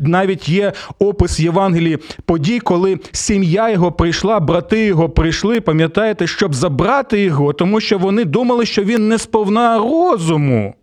Навіть 0.00 0.48
є 0.48 0.72
опис 0.98 1.40
Євангелії 1.40 1.98
подій, 2.24 2.60
коли 2.60 2.98
сім'я 3.12 3.70
його 3.70 3.92
прийшла, 3.92 4.40
брати 4.40 4.84
його 4.84 5.08
прийшли, 5.08 5.60
пам'ятаєте, 5.60 6.26
щоб 6.26 6.54
забрати 6.54 7.22
його, 7.22 7.52
тому 7.52 7.80
що 7.80 7.98
вони 7.98 8.24
думали, 8.24 8.66
що 8.66 8.82
він 8.82 9.08
не 9.08 9.18
сповна 9.18 9.78
розуму. 9.78 10.74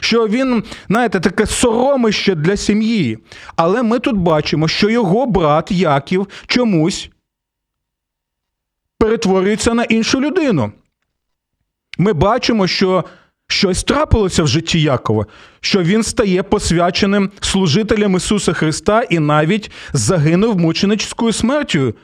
Що 0.00 0.28
він, 0.28 0.64
знаєте, 0.88 1.20
таке 1.20 1.46
соромище 1.46 2.34
для 2.34 2.56
сім'ї. 2.56 3.18
Але 3.56 3.82
ми 3.82 3.98
тут 3.98 4.16
бачимо, 4.16 4.68
що 4.68 4.90
його 4.90 5.26
брат 5.26 5.72
Яків 5.72 6.28
чомусь 6.46 7.10
перетворюється 8.98 9.74
на 9.74 9.84
іншу 9.84 10.20
людину. 10.20 10.72
Ми 11.98 12.12
бачимо, 12.12 12.66
що 12.66 13.04
щось 13.48 13.84
трапилося 13.84 14.42
в 14.42 14.48
житті 14.48 14.80
Якова, 14.80 15.26
що 15.60 15.82
він 15.82 16.02
стає 16.02 16.42
посвяченим 16.42 17.30
служителем 17.40 18.16
Ісуса 18.16 18.52
Христа 18.52 19.02
і 19.02 19.18
навіть 19.18 19.70
загинув 19.92 20.58
мученицькою 20.58 21.32
смертю. 21.32 21.94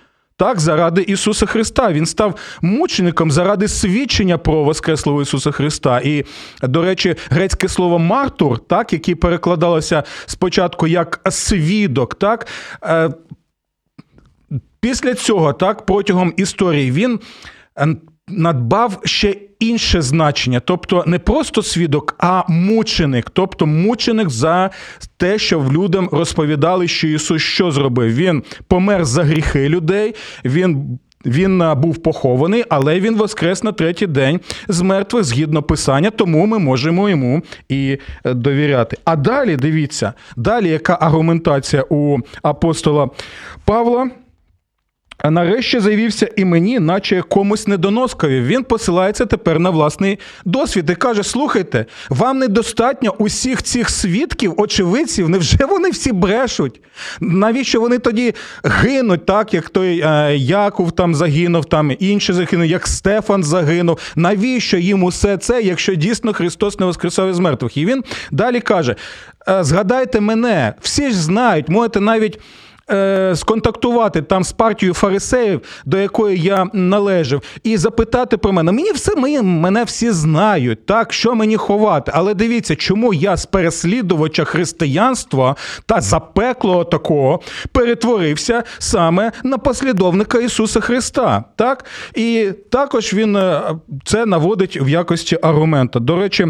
Так, 0.43 0.61
заради 0.61 1.03
Ісуса 1.03 1.47
Христа. 1.47 1.93
Він 1.93 2.07
став 2.07 2.37
мучеником 2.63 3.31
заради 3.31 3.69
свідчення 3.69 4.39
про 4.39 4.65
Воскреслого 4.65 5.23
Ісуса 5.23 5.51
Христа. 5.51 6.01
І, 6.01 6.25
до 6.63 6.83
речі, 6.83 7.17
грецьке 7.31 7.69
слово 7.69 7.99
мартур, 7.99 8.59
так, 8.59 8.93
яке 8.93 9.15
перекладалося 9.15 10.03
спочатку 10.27 10.87
як 10.87 11.21
свідок, 11.31 12.15
так, 12.15 12.47
е, 12.85 13.11
після 14.81 15.15
цього, 15.15 15.53
так, 15.53 15.87
протягом 15.87 16.35
історії, 16.37 16.91
він 16.91 17.21
е, 17.79 17.97
надбав 18.29 19.01
ще 19.05 19.37
інше 19.61 20.03
значення, 20.03 20.61
тобто 20.61 21.05
не 21.07 21.19
просто 21.19 21.63
свідок, 21.63 22.15
а 22.19 22.43
мученик, 22.49 23.31
тобто 23.31 23.67
мученик 23.67 24.31
за 24.31 24.71
те, 25.17 25.39
що 25.39 25.69
людям 25.73 26.09
розповідали, 26.13 26.89
що 26.89 27.09
Ісус 27.09 27.43
що 27.43 27.71
зробив. 27.71 28.15
Він 28.15 28.43
помер 28.69 29.05
за 29.05 29.25
гріхи 29.25 29.69
людей. 29.69 30.15
він 30.45 30.99
він 31.27 31.63
був 31.77 32.03
похований, 32.03 32.65
але 32.69 33.01
він 33.01 33.17
воскрес 33.17 33.63
на 33.63 33.73
третій 33.73 34.07
день 34.07 34.41
з 34.69 34.81
мертвих 34.83 35.25
згідно 35.25 35.63
писання, 35.63 36.11
тому 36.11 36.47
ми 36.47 36.59
можемо 36.59 37.09
йому 37.09 37.43
і 37.69 37.99
е, 38.25 38.35
довіряти. 38.35 38.97
А 39.05 39.17
далі 39.17 39.57
дивіться, 39.57 40.13
далі 40.37 40.69
яка 40.69 40.99
аргументація 41.01 41.85
у 41.89 42.19
апостола 42.43 43.11
Павла? 43.65 44.11
Нарешті 45.31 45.81
завівся 45.81 46.29
і 46.37 46.45
мені, 46.45 46.79
наче 46.79 47.23
комусь 47.29 47.67
недоноскові. 47.67 48.41
Він 48.41 48.65
посилається 48.65 49.27
тепер 49.27 49.59
на 49.59 49.71
власний 49.71 50.19
досвід 50.45 50.91
і 50.91 50.95
каже: 50.95 51.23
слухайте, 51.23 51.87
вам 52.11 52.39
недостатньо 52.39 53.15
усіх 53.19 53.63
цих 53.63 53.91
свідків, 53.91 54.55
очевидців, 54.57 55.29
невже 55.29 55.65
вони 55.67 55.91
всі 55.91 56.13
брешуть? 56.13 56.81
Навіщо 57.21 57.81
вони 57.81 57.99
тоді 57.99 58.35
гинуть, 58.65 59.27
так 59.27 59.55
як 59.55 59.71
той 59.71 60.01
е, 60.01 60.37
Яков 60.37 60.93
там 60.93 61.15
загинув, 61.15 61.65
там 61.65 61.93
інші 61.99 62.33
загинув, 62.33 62.67
як 62.67 62.87
Стефан 62.87 63.43
загинув? 63.45 63.99
Навіщо 64.17 64.77
їм 64.77 65.03
усе 65.03 65.37
це, 65.37 65.63
якщо 65.63 65.95
дійсно 65.95 66.33
Христос 66.33 66.81
не 66.81 66.87
воскресав 66.87 67.31
із 67.31 67.39
мертвих? 67.39 67.77
І 67.77 67.87
він 67.87 68.05
далі 68.31 68.61
каже: 68.61 68.97
«Е, 69.49 69.65
згадайте 69.65 70.21
мене, 70.21 70.75
всі 70.81 71.11
ж 71.11 71.17
знають, 71.17 71.69
можете 71.69 72.01
навіть 72.01 72.39
е, 72.91 73.33
сконтактувати 73.37 74.23
там 74.23 74.45
з 74.45 74.53
партією 74.53 74.95
фарисеїв, 74.95 75.61
до 75.85 75.99
якої 75.99 76.41
я 76.41 76.67
належав, 76.73 77.43
і 77.63 77.77
запитати 77.77 78.37
про 78.37 78.53
мене. 78.53 78.73
Мені 78.73 78.93
все 78.93 79.17
мені, 79.17 79.43
мене 79.43 79.85
всі 79.85 80.11
знають, 80.11 80.87
так 80.87 81.13
що 81.13 81.35
мені 81.35 81.57
ховати. 81.57 82.13
Але 82.15 82.35
дивіться, 82.35 82.77
чому 82.77 83.15
я 83.15 83.37
з 83.37 83.47
переслідувача 83.47 84.45
християнства 84.45 85.57
та 85.87 86.01
запеклого 86.01 86.85
такого 86.85 87.41
перетворився 87.73 88.63
саме 88.79 89.33
на 89.45 89.59
послідовника 89.59 90.39
Ісуса 90.39 90.81
Христа. 90.81 91.45
Так? 91.57 91.85
І 92.15 92.51
також 92.71 93.15
він 93.15 93.37
е, 93.37 93.63
це 94.05 94.27
наводить 94.27 94.79
в 94.83 94.89
якості 94.89 95.39
аргумента. 95.43 95.99
До 95.99 96.17
речі, 96.17 96.47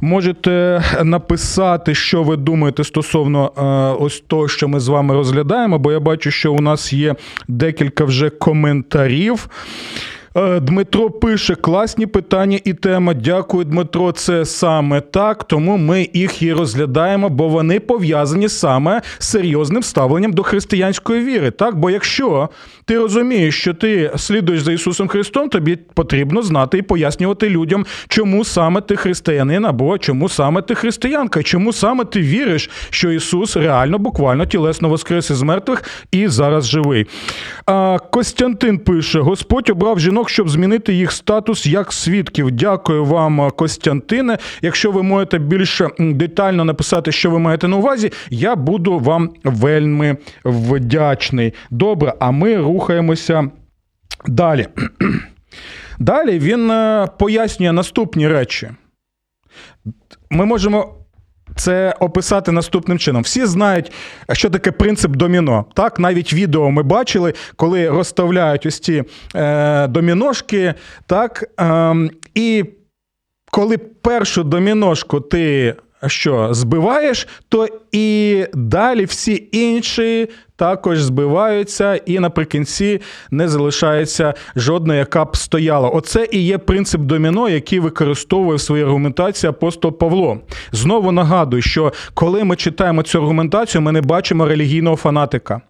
можете 0.00 0.82
написати, 1.02 1.94
що 1.94 2.22
ви 2.22 2.36
думаєте 2.36 2.84
стосовно 2.84 3.52
е, 3.56 3.62
ось 4.04 4.22
того, 4.26 4.48
що 4.48 4.68
ми 4.68 4.80
з 4.80 4.88
вами 4.88 5.14
розглядаємо, 5.14 5.73
бо 5.78 5.92
я 5.92 6.00
бачу, 6.00 6.30
що 6.30 6.52
у 6.52 6.60
нас 6.60 6.92
є 6.92 7.14
декілька 7.48 8.04
вже 8.04 8.30
коментарів. 8.30 9.48
Е, 10.36 10.60
Дмитро 10.60 11.10
пише 11.10 11.54
класні 11.54 12.06
питання 12.06 12.58
і 12.64 12.74
тема. 12.74 13.14
Дякую, 13.14 13.64
Дмитро. 13.64 14.12
Це 14.12 14.44
саме 14.44 15.00
так. 15.00 15.44
Тому 15.44 15.76
ми 15.76 16.08
їх 16.12 16.42
і 16.42 16.52
розглядаємо, 16.52 17.28
бо 17.28 17.48
вони 17.48 17.80
пов'язані 17.80 18.48
саме 18.48 19.02
з 19.18 19.28
серйозним 19.28 19.82
ставленням 19.82 20.32
до 20.32 20.42
християнської 20.42 21.24
віри. 21.24 21.50
Так, 21.50 21.78
бо 21.78 21.90
якщо 21.90 22.48
ти 22.84 22.98
розумієш, 22.98 23.60
що 23.60 23.74
ти 23.74 24.10
слідуєш 24.16 24.62
за 24.62 24.72
Ісусом 24.72 25.08
Христом, 25.08 25.48
тобі 25.48 25.76
потрібно 25.76 26.42
знати 26.42 26.78
і 26.78 26.82
пояснювати 26.82 27.48
людям, 27.50 27.86
чому 28.08 28.44
саме 28.44 28.80
ти 28.80 28.96
християнин, 28.96 29.64
або 29.64 29.98
чому 29.98 30.28
саме 30.28 30.62
ти 30.62 30.74
християнка, 30.74 31.42
чому 31.42 31.72
саме 31.72 32.04
ти 32.04 32.20
віриш, 32.20 32.70
що 32.90 33.10
Ісус 33.10 33.56
реально, 33.56 33.98
буквально 33.98 34.46
тілесно 34.46 34.88
воскрес 34.88 35.30
із 35.30 35.42
мертвих 35.42 35.82
і 36.12 36.28
зараз 36.28 36.66
живий. 36.66 37.06
А 37.66 37.98
Костянтин 37.98 38.78
пише: 38.78 39.20
Господь 39.20 39.70
обрав 39.70 40.00
жінок, 40.00 40.23
щоб 40.28 40.48
змінити 40.48 40.94
їх 40.94 41.12
статус 41.12 41.66
як 41.66 41.92
свідків. 41.92 42.50
Дякую 42.50 43.04
вам, 43.04 43.50
Костянтине. 43.50 44.38
Якщо 44.62 44.90
ви 44.90 45.02
можете 45.02 45.38
більш 45.38 45.82
детально 45.98 46.64
написати, 46.64 47.12
що 47.12 47.30
ви 47.30 47.38
маєте 47.38 47.68
на 47.68 47.76
увазі, 47.76 48.12
я 48.30 48.56
буду 48.56 48.98
вам 48.98 49.30
вельми 49.44 50.16
вдячний. 50.44 51.52
Добре, 51.70 52.14
а 52.20 52.30
ми 52.30 52.56
рухаємося 52.56 53.50
далі. 54.26 54.66
Далі 55.98 56.38
він 56.38 56.70
е, 56.70 57.08
пояснює 57.18 57.72
наступні 57.72 58.28
речі. 58.28 58.70
Ми 60.30 60.44
можемо 60.44 61.03
це 61.56 61.94
описати 62.00 62.52
наступним 62.52 62.98
чином. 62.98 63.22
Всі 63.22 63.46
знають, 63.46 63.92
що 64.32 64.50
таке 64.50 64.72
принцип 64.72 65.10
доміно. 65.10 65.64
Так, 65.74 65.98
навіть 65.98 66.32
відео 66.32 66.70
ми 66.70 66.82
бачили, 66.82 67.34
коли 67.56 67.88
розставляють 67.88 68.66
ось 68.66 68.80
ці 68.80 69.04
е, 69.34 69.86
доміношки, 69.86 70.74
так, 71.06 71.44
е, 71.60 71.94
і 72.34 72.64
коли 73.50 73.78
першу 73.78 74.44
доміношку 74.44 75.20
ти 75.20 75.74
що 76.06 76.54
збиваєш, 76.54 77.28
то 77.48 77.68
і 77.92 78.46
далі 78.54 79.04
всі 79.04 79.48
інші 79.52 80.28
також 80.56 81.02
збиваються, 81.02 81.94
і 81.94 82.18
наприкінці 82.18 83.00
не 83.30 83.48
залишається 83.48 84.34
жодна, 84.56 84.96
яка 84.96 85.24
б 85.24 85.36
стояла. 85.36 85.88
Оце 85.88 86.28
і 86.32 86.42
є 86.42 86.58
принцип 86.58 87.00
доміно, 87.00 87.48
який 87.48 87.80
використовує 87.80 88.56
в 88.56 88.60
своїй 88.60 88.84
аргументації 88.84 89.50
апостол 89.50 89.98
Павло. 89.98 90.38
Знову 90.72 91.12
нагадую, 91.12 91.62
що 91.62 91.92
коли 92.14 92.44
ми 92.44 92.56
читаємо 92.56 93.02
цю 93.02 93.18
аргументацію, 93.18 93.82
ми 93.82 93.92
не 93.92 94.00
бачимо 94.00 94.46
релігійного 94.46 94.96
фанатика. 94.96 95.60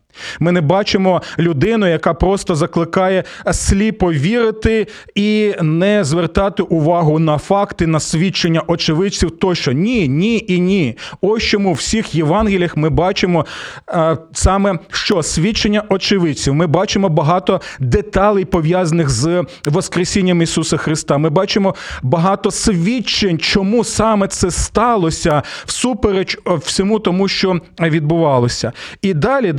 Ми 0.40 0.52
не 0.52 0.60
бачимо 0.60 1.22
людину, 1.38 1.86
яка 1.86 2.14
просто 2.14 2.54
закликає 2.54 3.24
сліпо 3.52 4.12
вірити 4.12 4.86
і 5.14 5.54
не 5.62 6.04
звертати 6.04 6.62
увагу 6.62 7.18
на 7.18 7.38
факти, 7.38 7.86
на 7.86 8.00
свідчення 8.00 8.62
очевидців. 8.66 9.30
Тощо 9.30 9.72
ні, 9.72 10.08
ні 10.08 10.44
і 10.48 10.60
ні. 10.60 10.96
Ось 11.20 11.42
чому 11.42 11.72
в 11.72 11.76
всіх 11.76 12.14
Євангеліях 12.14 12.76
ми 12.76 12.90
бачимо 12.90 13.46
а, 13.86 14.16
саме 14.32 14.78
що 14.90 15.22
свідчення 15.22 15.82
очевидців. 15.88 16.54
Ми 16.54 16.66
бачимо 16.66 17.08
багато 17.08 17.60
деталей 17.80 18.44
пов'язаних 18.44 19.10
з 19.10 19.44
Воскресінням 19.66 20.42
Ісуса 20.42 20.76
Христа. 20.76 21.18
Ми 21.18 21.30
бачимо 21.30 21.74
багато 22.02 22.50
свідчень, 22.50 23.38
чому 23.38 23.84
саме 23.84 24.28
це 24.28 24.50
сталося 24.50 25.42
всупереч 25.66 26.38
всьому 26.46 26.98
тому, 26.98 27.28
що 27.28 27.60
відбувалося. 27.80 28.72
І 29.02 29.14
далі 29.14 29.52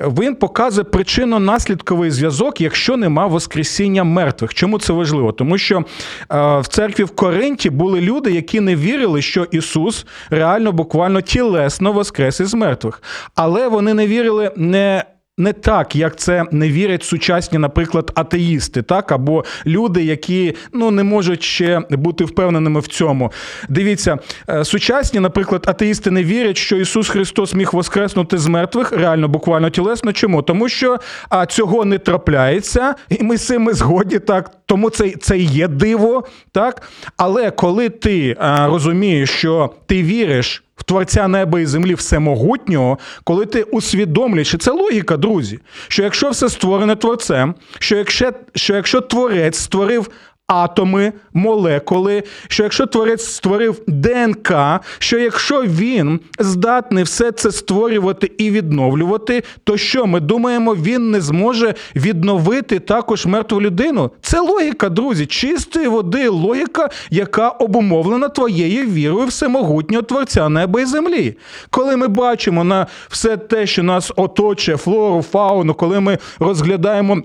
він 0.00 0.34
показує 0.34 0.84
причинно-наслідковий 0.84 2.10
зв'язок, 2.10 2.60
якщо 2.60 2.96
нема 2.96 3.26
Воскресіння 3.26 4.04
мертвих. 4.04 4.54
Чому 4.54 4.78
це 4.78 4.92
важливо? 4.92 5.32
Тому 5.32 5.58
що 5.58 5.84
в 6.30 6.64
церкві 6.68 7.04
в 7.04 7.10
Коринті 7.10 7.70
були 7.70 8.00
люди, 8.00 8.30
які 8.30 8.60
не 8.60 8.76
вірили, 8.76 9.22
що 9.22 9.44
Ісус 9.50 10.06
реально 10.30 10.72
буквально 10.72 11.20
тілесно 11.20 11.92
воскрес 11.92 12.40
із 12.40 12.54
мертвих. 12.54 13.02
Але 13.34 13.68
вони 13.68 13.94
не 13.94 14.06
вірили 14.06 14.50
не 14.56 15.04
не 15.38 15.52
так, 15.52 15.96
як 15.96 16.16
це 16.16 16.44
не 16.50 16.68
вірять 16.68 17.04
сучасні, 17.04 17.58
наприклад, 17.58 18.12
атеїсти, 18.14 18.82
так 18.82 19.12
або 19.12 19.44
люди, 19.66 20.04
які 20.04 20.54
ну 20.72 20.90
не 20.90 21.02
можуть 21.02 21.42
ще 21.42 21.82
бути 21.90 22.24
впевненими 22.24 22.80
в 22.80 22.86
цьому. 22.86 23.32
Дивіться, 23.68 24.18
е, 24.50 24.64
сучасні, 24.64 25.20
наприклад, 25.20 25.64
атеїсти 25.66 26.10
не 26.10 26.24
вірять, 26.24 26.56
що 26.56 26.76
Ісус 26.76 27.08
Христос 27.08 27.54
міг 27.54 27.70
воскреснути 27.72 28.38
з 28.38 28.46
мертвих, 28.46 28.92
реально, 28.92 29.28
буквально 29.28 29.70
тілесно. 29.70 30.12
Чому? 30.12 30.42
Тому 30.42 30.68
що 30.68 30.98
а, 31.28 31.46
цього 31.46 31.84
не 31.84 31.98
трапляється, 31.98 32.94
і 33.08 33.22
ми 33.22 33.36
з 33.36 33.46
цим 33.46 33.72
згодні, 33.72 34.18
так. 34.18 34.50
Тому 34.66 34.90
це 34.90 35.10
це 35.10 35.38
є 35.38 35.68
диво, 35.68 36.24
так. 36.52 36.82
Але 37.16 37.50
коли 37.50 37.88
ти 37.88 38.36
а, 38.38 38.66
розумієш, 38.66 39.30
що 39.30 39.70
ти 39.86 40.02
віриш 40.02 40.64
в 40.78 40.82
Творця 40.82 41.28
неба 41.28 41.60
і 41.60 41.66
землі 41.66 41.94
всемогутнього, 41.94 42.98
коли 43.24 43.46
ти 43.46 43.62
усвідомлюєш, 43.62 44.54
і 44.54 44.58
це 44.58 44.70
логіка, 44.70 45.16
друзі, 45.16 45.58
що 45.88 46.02
якщо 46.02 46.30
все 46.30 46.48
створене 46.48 46.96
творцем, 46.96 47.54
що 47.78 47.96
якщо, 47.96 48.32
що 48.54 48.74
якщо 48.74 49.00
творець 49.00 49.58
створив 49.58 50.10
атоми, 50.48 51.12
молекули, 51.32 52.22
що 52.48 52.62
якщо 52.62 52.86
творець 52.86 53.24
створив 53.24 53.82
ДНК, 53.86 54.52
що 54.98 55.18
якщо 55.18 55.62
він 55.62 56.20
здатний 56.38 57.04
все 57.04 57.32
це 57.32 57.52
створювати 57.52 58.30
і 58.38 58.50
відновлювати, 58.50 59.42
то 59.64 59.76
що 59.76 60.06
ми 60.06 60.20
думаємо, 60.20 60.74
він 60.74 61.10
не 61.10 61.20
зможе 61.20 61.74
відновити 61.96 62.78
також 62.78 63.26
мертву 63.26 63.60
людину? 63.60 64.10
Це 64.22 64.40
логіка, 64.40 64.88
друзі, 64.88 65.26
чистої 65.26 65.88
води, 65.88 66.28
логіка, 66.28 66.88
яка 67.10 67.48
обумовлена 67.48 68.28
твоєю 68.28 68.90
вірою 68.90 69.26
всемогутнього 69.26 70.02
творця 70.02 70.48
неба 70.48 70.80
і 70.80 70.84
землі. 70.84 71.36
Коли 71.70 71.96
ми 71.96 72.08
бачимо 72.08 72.64
на 72.64 72.86
все 73.08 73.36
те, 73.36 73.66
що 73.66 73.82
нас 73.82 74.12
оточує, 74.16 74.76
флору, 74.76 75.22
фауну, 75.22 75.74
коли 75.74 76.00
ми 76.00 76.18
розглядаємо. 76.38 77.22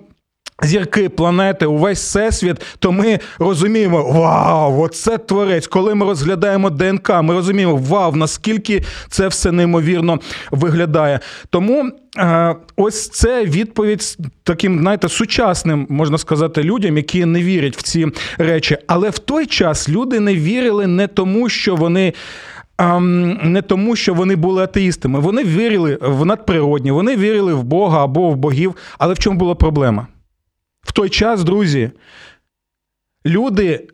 Зірки, 0.61 1.09
планети, 1.09 1.65
увесь 1.65 1.99
всесвіт, 1.99 2.61
то 2.79 2.91
ми 2.91 3.19
розуміємо, 3.39 4.03
вау, 4.03 4.81
оце 4.81 5.17
творець. 5.17 5.67
Коли 5.67 5.95
ми 5.95 6.05
розглядаємо 6.05 6.69
ДНК, 6.69 7.09
ми 7.23 7.33
розуміємо, 7.33 7.75
вау, 7.75 8.15
наскільки 8.15 8.83
це 9.09 9.27
все 9.27 9.51
неймовірно 9.51 10.19
виглядає. 10.51 11.19
Тому 11.49 11.91
е, 12.17 12.55
ось 12.75 13.09
це 13.09 13.45
відповідь 13.45 14.17
таким, 14.43 14.79
знаєте, 14.79 15.09
сучасним, 15.09 15.87
можна 15.89 16.17
сказати, 16.17 16.63
людям, 16.63 16.97
які 16.97 17.25
не 17.25 17.43
вірять 17.43 17.77
в 17.77 17.81
ці 17.81 18.07
речі. 18.37 18.77
Але 18.87 19.09
в 19.09 19.19
той 19.19 19.45
час 19.45 19.89
люди 19.89 20.19
не 20.19 20.35
вірили 20.35 20.87
не 20.87 21.07
тому, 21.07 21.49
що 21.49 21.75
вони. 21.75 22.13
Не 23.43 23.61
тому, 23.67 23.95
що 23.95 24.13
вони 24.13 24.35
були 24.35 24.63
атеїстами. 24.63 25.19
Вони 25.19 25.43
вірили 25.43 25.97
в 26.01 26.25
надприродні, 26.25 26.91
вони 26.91 27.15
вірили 27.15 27.53
в 27.53 27.63
Бога 27.63 28.03
або 28.03 28.29
в 28.29 28.35
богів. 28.35 28.75
Але 28.97 29.13
в 29.13 29.19
чому 29.19 29.39
була 29.39 29.55
проблема? 29.55 30.07
В 30.83 30.91
той 30.91 31.09
час, 31.09 31.43
друзі, 31.43 31.91
люди 33.25 33.87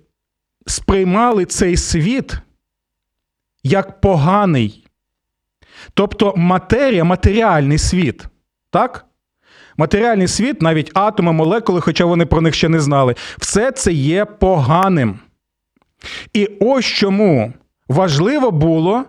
сприймали 0.68 1.46
цей 1.46 1.78
світ 1.78 2.38
як 3.64 4.02
поганий. 4.02 4.86
Тобто 5.94 6.34
матерія, 6.38 7.04
матеріальний 7.04 7.78
світ. 7.78 8.26
Так? 8.70 9.06
Матеріальний 9.78 10.28
світ, 10.28 10.62
навіть 10.62 10.92
атоми, 10.94 11.32
молекули, 11.32 11.82
хоча 11.82 12.06
вони 12.06 12.26
про 12.26 12.42
них 12.42 12.56
ще 12.56 12.70
не 12.70 12.80
знали, 12.80 13.16
все 13.38 13.72
це 13.72 13.94
є 13.94 14.26
поганим. 14.26 15.20
І 16.34 16.50
ось 16.60 16.86
чому 16.86 17.54
важливо 17.88 18.52
було 18.52 19.06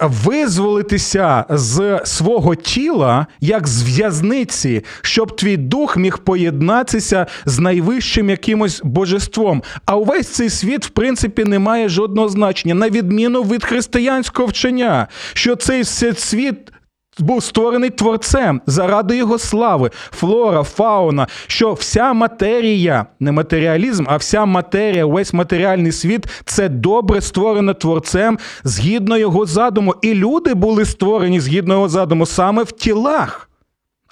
визволитися 0.00 1.44
з 1.50 2.00
свого 2.04 2.54
тіла 2.54 3.26
як 3.40 3.68
з 3.68 3.82
в'язниці, 3.82 4.84
щоб 5.02 5.36
твій 5.36 5.56
дух 5.56 5.96
міг 5.96 6.18
поєднатися 6.18 7.26
з 7.44 7.58
найвищим 7.58 8.30
якимось 8.30 8.80
божеством. 8.84 9.62
А 9.84 9.96
увесь 9.96 10.28
цей 10.28 10.50
світ, 10.50 10.86
в 10.86 10.88
принципі, 10.88 11.44
не 11.44 11.58
має 11.58 11.88
жодного 11.88 12.28
значення, 12.28 12.74
на 12.74 12.88
відміну 12.88 13.42
від 13.42 13.64
християнського 13.64 14.48
вчення, 14.48 15.06
що 15.34 15.56
цей 15.56 15.84
світ 15.84 16.72
був 17.18 17.42
створений 17.42 17.90
творцем 17.90 18.60
заради 18.66 19.16
його 19.16 19.38
слави, 19.38 19.90
флора, 20.10 20.62
фауна, 20.62 21.26
що 21.46 21.72
вся 21.72 22.12
матерія, 22.12 23.06
не 23.20 23.32
матеріалізм, 23.32 24.04
а 24.08 24.16
вся 24.16 24.44
матерія, 24.44 25.06
весь 25.06 25.32
матеріальний 25.32 25.92
світ 25.92 26.26
це 26.44 26.68
добре 26.68 27.20
створено 27.20 27.74
творцем 27.74 28.38
згідно 28.64 29.16
його 29.16 29.46
задуму. 29.46 29.94
І 30.02 30.14
люди 30.14 30.54
були 30.54 30.84
створені 30.84 31.40
згідно 31.40 31.74
його 31.74 31.88
задуму 31.88 32.26
саме 32.26 32.62
в 32.62 32.72
тілах, 32.72 33.50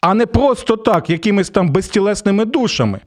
а 0.01 0.15
не 0.15 0.27
просто 0.27 0.77
так, 0.77 1.11
якимись 1.11 1.51
там 1.51 1.69
безтілесними 1.69 2.45
душами. 2.45 3.01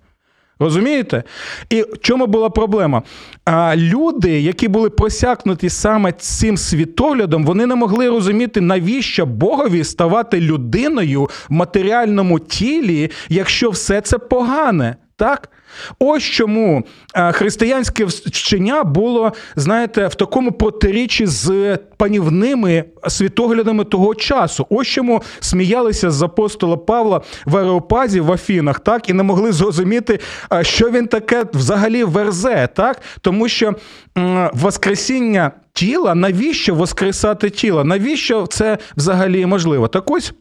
Розумієте? 0.59 1.23
І 1.69 1.81
в 1.81 1.99
чому 2.01 2.27
була 2.27 2.49
проблема? 2.49 3.03
А, 3.45 3.75
Люди, 3.75 4.41
які 4.41 4.67
були 4.67 4.89
просякнуті 4.89 5.69
саме 5.69 6.11
цим 6.11 6.57
світоглядом, 6.57 7.45
вони 7.45 7.65
не 7.65 7.75
могли 7.75 8.09
розуміти, 8.09 8.61
навіщо 8.61 9.25
Богові 9.25 9.83
ставати 9.83 10.39
людиною 10.39 11.23
в 11.23 11.53
матеріальному 11.53 12.39
тілі, 12.39 13.11
якщо 13.29 13.69
все 13.69 14.01
це 14.01 14.17
погане. 14.17 14.95
Так? 15.19 15.49
Ось 15.99 16.23
чому 16.23 16.83
е, 17.15 17.31
християнське 17.31 18.05
вчення 18.05 18.83
було, 18.83 19.33
знаєте, 19.55 20.07
в 20.07 20.15
такому 20.15 20.51
протиріччі 20.51 21.25
з 21.25 21.77
панівними 21.97 22.83
світоглядами 23.07 23.83
того 23.83 24.15
часу. 24.15 24.67
Ось 24.69 24.87
чому 24.87 25.21
сміялися 25.39 26.11
з 26.11 26.21
апостола 26.21 26.77
Павла 26.77 27.21
в 27.45 27.57
Ареопазі 27.57 28.19
в 28.19 28.31
Афінах, 28.31 28.79
так, 28.79 29.09
і 29.09 29.13
не 29.13 29.23
могли 29.23 29.51
зрозуміти, 29.51 30.19
е, 30.53 30.63
що 30.63 30.89
він 30.89 31.07
таке 31.07 31.45
взагалі 31.53 32.03
верзе, 32.03 32.69
так? 32.75 33.01
Тому 33.21 33.49
що 33.49 33.75
воскресіння 34.53 35.51
тіла, 35.73 36.15
навіщо 36.15 36.75
воскресати 36.75 37.49
тіло? 37.49 37.83
Навіщо 37.83 38.47
це 38.47 38.77
взагалі 38.97 39.45
можливо? 39.45 39.87
Так 39.87 40.11
ось. 40.11 40.33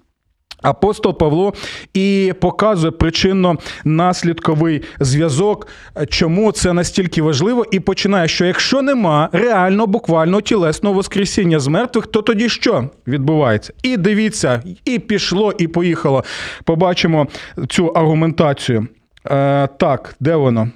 Апостол 0.62 1.18
Павло 1.18 1.54
і 1.94 2.32
показує 2.40 2.90
причинно-наслідковий 2.90 4.82
зв'язок, 5.00 5.66
чому 6.08 6.52
це 6.52 6.72
настільки 6.72 7.22
важливо, 7.22 7.64
і 7.70 7.80
починає, 7.80 8.28
що 8.28 8.44
якщо 8.44 8.82
нема 8.82 9.28
реально 9.32 9.86
буквально 9.86 10.40
тілесного 10.40 10.94
воскресіння 10.94 11.58
з 11.58 11.66
мертвих, 11.66 12.06
то 12.06 12.22
тоді 12.22 12.48
що 12.48 12.90
відбувається? 13.06 13.72
І 13.82 13.96
дивіться, 13.96 14.62
і 14.84 14.98
пішло, 14.98 15.52
і 15.58 15.68
поїхало. 15.68 16.24
Побачимо 16.64 17.26
цю 17.68 17.86
аргументацію. 17.86 18.86
Е, 19.30 19.66
так, 19.66 20.14
де 20.20 20.36
воно? 20.36 20.70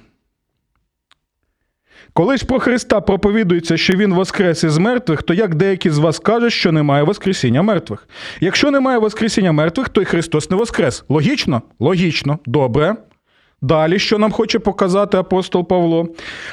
Коли 2.13 2.37
ж 2.37 2.45
про 2.45 2.59
Христа 2.59 3.01
проповідується, 3.01 3.77
що 3.77 3.93
Він 3.93 4.13
воскрес 4.13 4.63
із 4.63 4.77
мертвих, 4.77 5.23
то 5.23 5.33
як 5.33 5.55
деякі 5.55 5.89
з 5.89 5.97
вас 5.97 6.19
кажуть, 6.19 6.53
що 6.53 6.71
немає 6.71 7.03
Воскресіння 7.03 7.61
мертвих? 7.61 8.07
Якщо 8.39 8.71
немає 8.71 8.97
Воскресіння 8.97 9.51
мертвих, 9.51 9.89
то 9.89 10.01
й 10.01 10.05
Христос 10.05 10.49
не 10.49 10.57
воскрес. 10.57 11.05
Логічно? 11.09 11.61
Логічно. 11.79 12.39
Добре. 12.45 12.95
Далі, 13.61 13.99
що 13.99 14.17
нам 14.17 14.31
хоче 14.31 14.59
показати 14.59 15.17
апостол 15.17 15.67
Павло? 15.67 16.07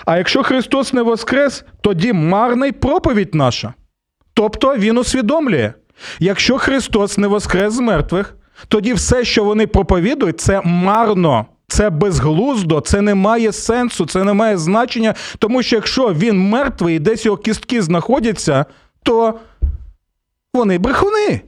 А 0.06 0.18
якщо 0.18 0.42
Христос 0.42 0.92
не 0.92 1.02
воскрес, 1.02 1.64
тоді 1.80 2.12
марна 2.12 2.66
й 2.66 2.72
проповідь 2.72 3.34
наша. 3.34 3.74
Тобто 4.34 4.76
Він 4.76 4.98
усвідомлює, 4.98 5.72
якщо 6.18 6.58
Христос 6.58 7.18
не 7.18 7.26
воскрес 7.26 7.74
з 7.74 7.80
мертвих, 7.80 8.36
тоді 8.68 8.92
все, 8.92 9.24
що 9.24 9.44
вони 9.44 9.66
проповідують, 9.66 10.40
це 10.40 10.60
марно. 10.64 11.46
Це 11.70 11.90
безглуздо, 11.90 12.80
це 12.80 13.00
не 13.00 13.14
має 13.14 13.52
сенсу, 13.52 14.06
це 14.06 14.24
не 14.24 14.32
має 14.32 14.58
значення, 14.58 15.14
тому 15.38 15.62
що 15.62 15.76
якщо 15.76 16.14
він 16.14 16.48
мертвий 16.48 16.96
і 16.96 16.98
десь 16.98 17.26
його 17.26 17.36
кістки 17.36 17.82
знаходяться, 17.82 18.64
то 19.02 19.38
вони 20.54 20.78
брехуни. 20.78 21.40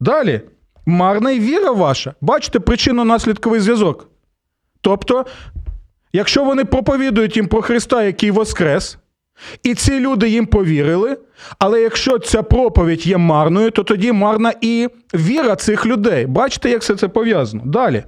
Далі. 0.00 0.40
Марна 0.86 1.30
й 1.30 1.40
віра 1.40 1.70
ваша. 1.70 2.14
Бачите 2.20 2.58
причинно-наслідковий 2.58 3.60
зв'язок. 3.60 4.08
Тобто, 4.80 5.26
якщо 6.12 6.44
вони 6.44 6.64
проповідують 6.64 7.36
їм 7.36 7.46
про 7.46 7.62
Христа, 7.62 8.04
який 8.04 8.30
воскрес, 8.30 8.98
і 9.62 9.74
ці 9.74 10.00
люди 10.00 10.28
їм 10.28 10.46
повірили, 10.46 11.16
але 11.58 11.80
якщо 11.80 12.18
ця 12.18 12.42
проповідь 12.42 13.06
є 13.06 13.16
марною, 13.16 13.70
то 13.70 13.82
тоді 13.82 14.12
марна 14.12 14.52
і 14.60 14.88
віра 15.14 15.56
цих 15.56 15.86
людей. 15.86 16.26
Бачите, 16.26 16.70
як 16.70 16.82
все 16.82 16.96
це 16.96 17.08
пов'язано? 17.08 17.62
Далі. 17.66 18.04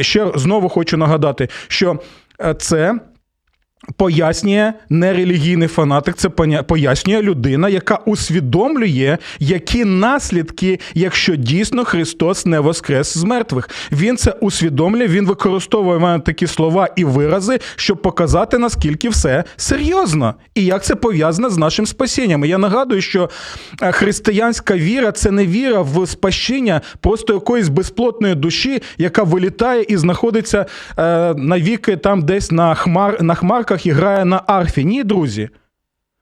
Ще 0.00 0.32
знову 0.34 0.68
хочу 0.68 0.96
нагадати, 0.96 1.48
що 1.68 1.98
е, 2.40 2.54
це 2.54 2.94
пояснює 3.96 4.72
не 4.88 5.12
релігійний 5.12 5.68
фанатик, 5.68 6.16
це 6.16 6.28
пояснює 6.62 7.22
людина, 7.22 7.68
яка 7.68 7.96
усвідомлює, 7.96 9.18
які 9.38 9.84
наслідки, 9.84 10.80
якщо 10.94 11.36
дійсно 11.36 11.84
Христос 11.84 12.46
не 12.46 12.60
воскрес 12.60 13.18
з 13.18 13.24
мертвих. 13.24 13.70
Він 13.92 14.16
це 14.16 14.30
усвідомлює, 14.30 15.06
він 15.06 15.26
використовує 15.26 16.20
такі 16.20 16.46
слова 16.46 16.88
і 16.96 17.04
вирази, 17.04 17.58
щоб 17.76 18.02
показати, 18.02 18.58
наскільки 18.58 19.08
все 19.08 19.44
серйозно 19.56 20.34
і 20.54 20.64
як 20.64 20.84
це 20.84 20.94
пов'язане 20.94 21.50
з 21.50 21.56
нашим 21.56 21.86
спасінням. 21.86 22.44
Я 22.44 22.58
нагадую, 22.58 23.02
що 23.02 23.30
е, 23.82 23.92
християнська 23.92 24.76
віра 24.76 25.12
це 25.12 25.30
не 25.30 25.46
віра 25.46 25.80
в 25.80 26.06
спасіння 26.06 26.80
просто 27.00 27.34
якоїсь 27.34 27.68
безплотної 27.68 28.34
душі, 28.34 28.82
яка 28.98 29.22
вилітає 29.22 29.84
і 29.88 29.96
знаходиться 29.96 30.66
е, 30.98 31.34
навіки 31.34 31.96
там 31.96 32.22
десь 32.22 32.50
на 32.50 32.74
хмар 32.74 33.22
на 33.22 33.34
хмарках 33.34 33.73
і 33.82 33.90
грає 33.90 34.24
на 34.24 34.42
арфі. 34.46 34.84
Ні, 34.84 35.04
друзі. 35.04 35.48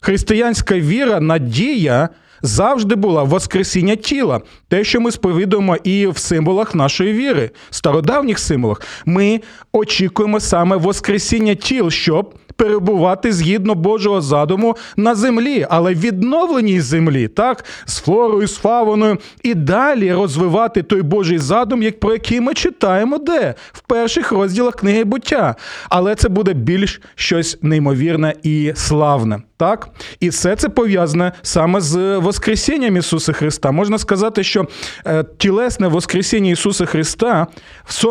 Християнська 0.01 0.79
віра, 0.79 1.21
надія 1.21 2.09
завжди 2.43 2.95
була 2.95 3.23
воскресіння 3.23 3.97
тіла, 3.97 4.41
те, 4.69 4.85
що 4.85 5.01
ми 5.01 5.11
сповідуємо 5.11 5.77
і 5.85 6.07
в 6.07 6.19
символах 6.19 6.75
нашої 6.75 7.13
віри, 7.13 7.51
стародавніх 7.71 8.39
символах. 8.39 8.81
Ми 9.07 9.41
очікуємо 9.73 10.41
саме 10.41 10.77
воскресіння 10.77 11.55
тіл, 11.55 11.91
щоб 11.91 12.35
перебувати 12.63 13.33
згідно 13.33 13.75
Божого 13.75 14.21
задуму 14.21 14.77
на 14.97 15.15
землі, 15.15 15.67
але 15.71 15.95
відновленій 15.95 16.81
землі, 16.81 17.29
так, 17.29 17.65
з 17.85 17.99
флорою, 17.99 18.49
з 18.49 18.57
фавоною, 18.57 19.19
і 19.43 19.55
далі 19.55 20.13
розвивати 20.13 20.83
той 20.83 21.03
Божий 21.03 21.39
задум, 21.39 21.83
як 21.83 22.01
про 22.01 22.13
який 22.13 22.41
ми 22.41 22.55
читаємо, 22.55 23.19
де 23.19 23.55
в 23.73 23.81
перших 23.81 24.33
розділах 24.33 24.75
книги 24.75 25.05
буття. 25.05 25.55
Але 25.89 26.15
це 26.15 26.29
буде 26.29 26.53
більш 26.53 27.01
щось 27.15 27.59
неймовірне 27.63 28.35
і 28.43 28.73
славне. 28.77 29.43
Так? 29.57 29.89
І 30.21 30.29
все 30.29 30.57
це 30.57 30.69
пов'язане 30.69 31.33
саме 31.43 31.81
з 31.81 32.19
Воскресінням 32.33 32.97
Ісуса 32.97 33.33
Христа. 33.33 33.73
Можна 33.73 33.99
сказати, 33.99 34.45
що 34.45 34.67
е, 35.07 35.25
тілесне 35.39 35.89
Воскресіння 35.89 36.51
Ісуса 36.51 36.85
Христа 36.85 37.47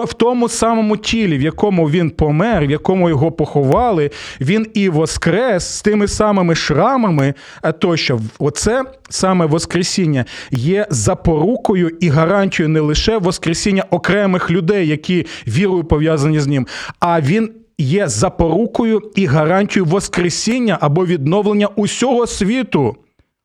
в 0.05 0.13
тому 0.13 0.49
самому 0.49 0.97
тілі, 0.97 1.37
в 1.37 1.41
якому 1.41 1.89
Він 1.89 2.09
помер, 2.09 2.67
в 2.67 2.71
якому 2.71 3.09
його 3.09 3.31
поховали, 3.31 4.11
Він 4.41 4.67
і 4.73 4.89
воскрес 4.89 5.63
з 5.77 5.81
тими 5.81 6.07
самими 6.07 6.55
шрамами. 6.55 7.33
Тощо, 7.79 8.19
оце 8.39 8.83
саме 9.09 9.45
Воскресіння 9.45 10.25
є 10.51 10.87
запорукою 10.89 11.89
і 11.99 12.09
гарантією 12.09 12.69
не 12.69 12.79
лише 12.79 13.17
Воскресіння 13.17 13.83
окремих 13.89 14.51
людей, 14.51 14.87
які 14.87 15.25
вірою 15.47 15.83
пов'язані 15.83 16.39
з 16.39 16.47
ним, 16.47 16.67
а 16.99 17.21
він 17.21 17.49
є 17.77 18.07
запорукою 18.07 19.01
і 19.15 19.25
гарантією 19.25 19.91
Воскресіння 19.91 20.77
або 20.81 21.05
відновлення 21.05 21.67
усього 21.67 22.27
світу. 22.27 22.95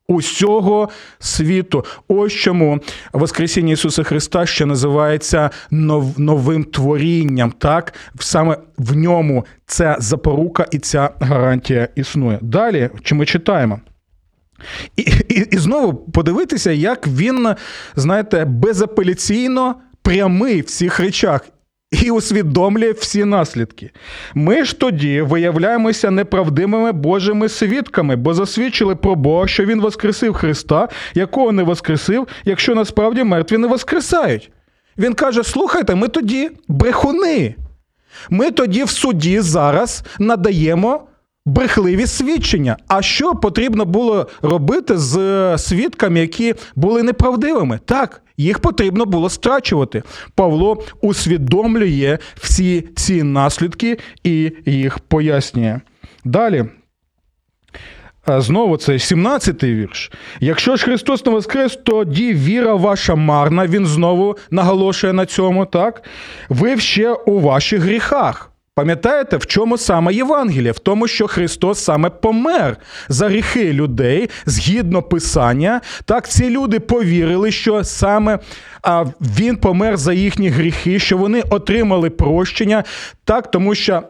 Усього 0.07 0.89
світу. 1.19 1.85
Ось 2.07 2.33
чому 2.33 2.79
Воскресіння 3.13 3.73
Ісуса 3.73 4.03
Христа 4.03 4.45
ще 4.45 4.65
називається 4.65 5.49
нов, 5.71 6.19
новим 6.19 6.63
творінням. 6.63 7.51
Так, 7.51 7.93
саме 8.19 8.57
в 8.77 8.95
ньому 8.95 9.45
ця 9.65 9.95
запорука 9.99 10.65
і 10.71 10.79
ця 10.79 11.09
гарантія 11.19 11.87
існує. 11.95 12.39
Далі, 12.41 12.89
чи 13.03 13.15
ми 13.15 13.25
читаємо? 13.25 13.79
І, 14.95 15.01
і, 15.29 15.47
І 15.51 15.57
знову 15.57 15.93
подивитися, 15.93 16.71
як 16.71 17.07
він, 17.07 17.55
знаєте, 17.95 18.45
безапеляційно 18.45 19.75
прямий 20.01 20.61
в 20.61 20.65
цих 20.65 20.99
речах 20.99 21.41
і 21.91 22.11
усвідомлює 22.11 22.91
всі 22.91 23.25
наслідки. 23.25 23.91
Ми 24.35 24.63
ж 24.63 24.79
тоді 24.79 25.21
виявляємося 25.21 26.11
неправдимими 26.11 26.91
Божими 26.91 27.49
свідками, 27.49 28.15
бо 28.15 28.33
засвідчили 28.33 28.95
про 28.95 29.15
Бога, 29.15 29.47
що 29.47 29.65
Він 29.65 29.81
воскресив 29.81 30.33
Христа, 30.33 30.87
якого 31.13 31.51
не 31.51 31.63
воскресив, 31.63 32.27
якщо 32.45 32.75
насправді 32.75 33.23
мертві 33.23 33.57
не 33.57 33.67
воскресають. 33.67 34.51
Він 34.97 35.13
каже: 35.13 35.43
слухайте, 35.43 35.95
ми 35.95 36.07
тоді 36.07 36.49
брехуни. 36.67 37.55
Ми 38.29 38.51
тоді 38.51 38.83
в 38.83 38.89
суді 38.89 39.39
зараз 39.39 40.03
надаємо 40.19 41.07
брехливі 41.45 42.07
свідчення. 42.07 42.77
А 42.87 43.01
що 43.01 43.35
потрібно 43.35 43.85
було 43.85 44.27
робити 44.41 44.97
з 44.97 45.57
свідками, 45.57 46.19
які 46.19 46.55
були 46.75 47.03
неправдивими? 47.03 47.79
Так, 47.85 48.21
їх 48.37 48.59
потрібно 48.59 49.05
було 49.05 49.29
страчувати. 49.29 50.03
Павло 50.35 50.83
усвідомлює 51.01 52.17
всі 52.35 52.81
ці 52.95 53.23
наслідки 53.23 53.97
і 54.23 54.51
їх 54.65 54.99
пояснює. 54.99 55.79
Далі. 56.25 56.65
Знову 58.27 58.77
це 58.77 58.93
17-й 58.93 59.73
вірш. 59.73 60.11
Якщо 60.39 60.75
ж 60.75 60.85
Христос 60.85 61.25
не 61.25 61.31
воскрес, 61.31 61.79
тоді 61.85 62.33
віра 62.33 62.73
ваша 62.73 63.15
марна. 63.15 63.67
Він 63.67 63.85
знову 63.85 64.37
наголошує 64.51 65.13
на 65.13 65.25
цьому, 65.25 65.65
так? 65.65 66.03
Ви 66.49 66.79
ще 66.79 67.13
у 67.13 67.39
ваших 67.39 67.81
гріхах. 67.81 68.51
Пам'ятаєте, 68.77 69.37
в 69.37 69.45
чому 69.45 69.77
саме 69.77 70.13
Євангелія? 70.13 70.71
В 70.71 70.79
тому, 70.79 71.07
що 71.07 71.27
Христос 71.27 71.79
саме 71.79 72.09
помер 72.09 72.77
за 73.09 73.29
гріхи 73.29 73.73
людей 73.73 74.29
згідно 74.45 75.01
Писання. 75.01 75.81
Так, 76.05 76.29
ці 76.29 76.49
люди 76.49 76.79
повірили, 76.79 77.51
що 77.51 77.83
саме 77.83 78.39
а, 78.81 79.05
Він 79.21 79.55
помер 79.55 79.97
за 79.97 80.13
їхні 80.13 80.49
гріхи, 80.49 80.99
що 80.99 81.17
вони 81.17 81.41
отримали 81.49 82.09
прощення, 82.09 82.83
так, 83.23 83.51
тому 83.51 83.75
що 83.75 84.03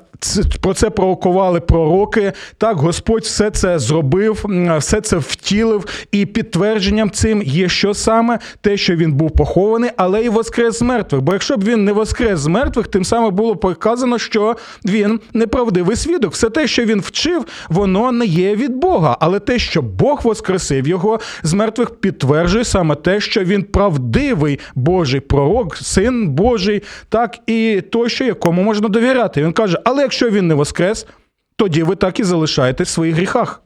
про 0.62 0.74
це 0.74 0.90
провокували 0.90 1.60
пророки. 1.60 2.34
Так, 2.58 2.78
Господь 2.78 3.24
все 3.24 3.52
це 3.52 3.80
зробив, 3.80 4.46
все 4.78 5.02
це 5.02 5.18
втілив, 5.18 5.86
і 6.12 6.26
підтвердженням 6.26 7.12
цим 7.12 7.42
є 7.42 7.70
що 7.70 7.94
саме 7.94 8.40
те, 8.62 8.78
що 8.78 8.96
він 8.96 9.14
був 9.14 9.32
похований, 9.32 9.90
але 9.98 10.24
і 10.24 10.30
воскрес 10.30 10.80
з 10.80 10.82
мертвих. 10.82 11.22
Бо 11.22 11.34
якщо 11.34 11.58
б 11.58 11.64
він 11.64 11.86
не 11.86 11.92
воскрес 11.92 12.40
з 12.40 12.48
мертвих, 12.48 12.88
тим 12.88 13.06
самим 13.06 13.36
було 13.36 13.56
показано, 13.56 14.20
що 14.20 14.56
він 14.86 15.20
неправдивий 15.34 15.96
свідок. 15.96 16.34
Все 16.34 16.50
те, 16.50 16.68
що 16.68 16.86
він 16.86 17.00
вчив, 17.00 17.46
воно 17.70 18.12
не 18.12 18.26
є 18.26 18.56
від 18.56 18.76
Бога. 18.76 19.18
Але 19.20 19.40
те, 19.40 19.60
що 19.60 19.82
Бог 19.82 20.22
воскресив 20.24 20.88
його 20.88 21.20
з 21.44 21.54
мертвих, 21.54 21.90
підтверджує 21.90 22.66
саме 22.66 22.96
те, 22.96 23.20
що 23.20 23.44
він 23.44 23.64
правдивий 23.64 24.60
Божий 24.76 25.20
пророк, 25.20 25.78
син 25.78 26.30
Божий, 26.30 26.84
так 27.10 27.38
і 27.48 27.82
той, 27.92 28.10
що 28.10 28.24
якому 28.24 28.64
можна 28.64 28.90
довіряти. 28.90 29.44
Він 29.44 29.54
каже, 29.54 29.80
але 29.84 30.07
якщо 30.08 30.30
він 30.30 30.48
не 30.48 30.54
воскрес, 30.54 31.08
тоді 31.56 31.84
ви 31.84 31.96
так 31.96 32.20
і 32.20 32.24
залишаєтесь 32.24 32.90
в 32.90 32.92
своїх 32.92 33.16
гріхах. 33.16 33.62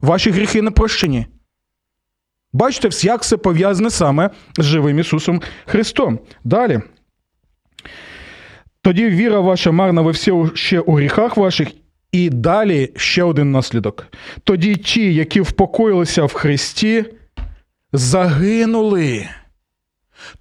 Ваші 0.00 0.30
гріхи 0.30 0.62
не 0.62 0.70
прощені. 0.70 1.26
Бачите, 2.52 2.88
як 3.06 3.22
все 3.22 3.36
пов'язане 3.36 3.90
саме 3.90 4.30
з 4.58 4.64
живим 4.64 4.98
Ісусом 4.98 5.42
Христом. 5.66 6.18
Далі. 6.44 6.80
Тоді 8.82 9.08
віра 9.08 9.40
ваша 9.40 9.70
марна, 9.70 10.02
ви 10.02 10.10
всі 10.10 10.32
ще 10.54 10.80
у 10.80 10.94
гріхах 10.94 11.36
ваших, 11.36 11.68
і 12.12 12.30
далі 12.30 12.92
ще 12.96 13.22
один 13.22 13.52
наслідок. 13.52 14.06
Тоді 14.44 14.76
ті, 14.76 15.14
які 15.14 15.40
впокоїлися 15.40 16.24
в 16.24 16.32
Христі, 16.32 17.04
загинули. 17.92 19.28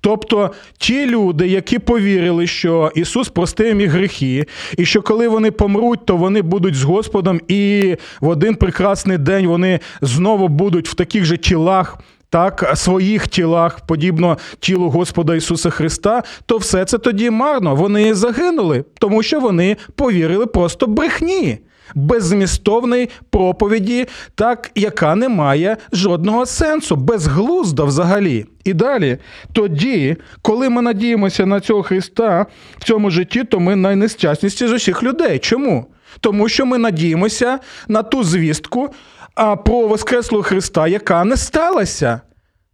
Тобто 0.01 0.51
ті 0.77 1.05
люди, 1.05 1.47
які 1.47 1.79
повірили, 1.79 2.47
що 2.47 2.91
Ісус 2.95 3.29
простив 3.29 3.81
їм 3.81 3.89
гріхи, 3.89 4.45
і 4.77 4.85
що 4.85 5.01
коли 5.01 5.27
вони 5.27 5.51
помруть, 5.51 6.05
то 6.05 6.17
вони 6.17 6.41
будуть 6.41 6.75
з 6.75 6.83
Господом, 6.83 7.39
і 7.47 7.95
в 8.21 8.27
один 8.27 8.55
прекрасний 8.55 9.17
день 9.17 9.47
вони 9.47 9.79
знову 10.01 10.47
будуть 10.47 10.89
в 10.89 10.93
таких 10.93 11.25
же 11.25 11.37
тілах. 11.37 11.97
Так, 12.29 12.71
своїх 12.75 13.27
тілах, 13.27 13.79
подібно 13.85 14.37
тілу 14.59 14.89
Господа 14.89 15.35
Ісуса 15.35 15.69
Христа, 15.69 16.23
то 16.45 16.57
все 16.57 16.85
це 16.85 16.97
тоді 16.97 17.29
марно. 17.29 17.75
Вони 17.75 18.13
загинули, 18.13 18.83
тому 18.99 19.23
що 19.23 19.39
вони 19.39 19.77
повірили 19.95 20.45
просто 20.45 20.87
брехні 20.87 21.57
беззмістовної 21.95 23.09
проповіді, 23.29 24.07
так 24.35 24.71
яка 24.75 25.15
не 25.15 25.29
має 25.29 25.77
жодного 25.93 26.45
сенсу, 26.45 26.95
безглузда 26.95 27.83
взагалі. 27.83 28.45
І 28.63 28.73
далі, 28.73 29.17
тоді, 29.53 30.15
коли 30.41 30.69
ми 30.69 30.81
надіємося 30.81 31.45
на 31.45 31.59
цього 31.59 31.83
Христа 31.83 32.45
в 32.77 32.83
цьому 32.83 33.09
житті, 33.09 33.43
то 33.43 33.59
ми 33.59 33.75
найнещасніші 33.75 34.67
з 34.67 34.71
усіх 34.71 35.03
людей. 35.03 35.39
Чому? 35.39 35.85
Тому 36.19 36.49
що 36.49 36.65
ми 36.65 36.77
надіємося 36.77 37.59
на 37.87 38.03
ту 38.03 38.23
звістку 38.23 38.89
а, 39.35 39.55
про 39.55 39.87
Воскреслого 39.87 40.43
Христа, 40.43 40.87
яка 40.87 41.23
не 41.23 41.37
сталася. 41.37 42.21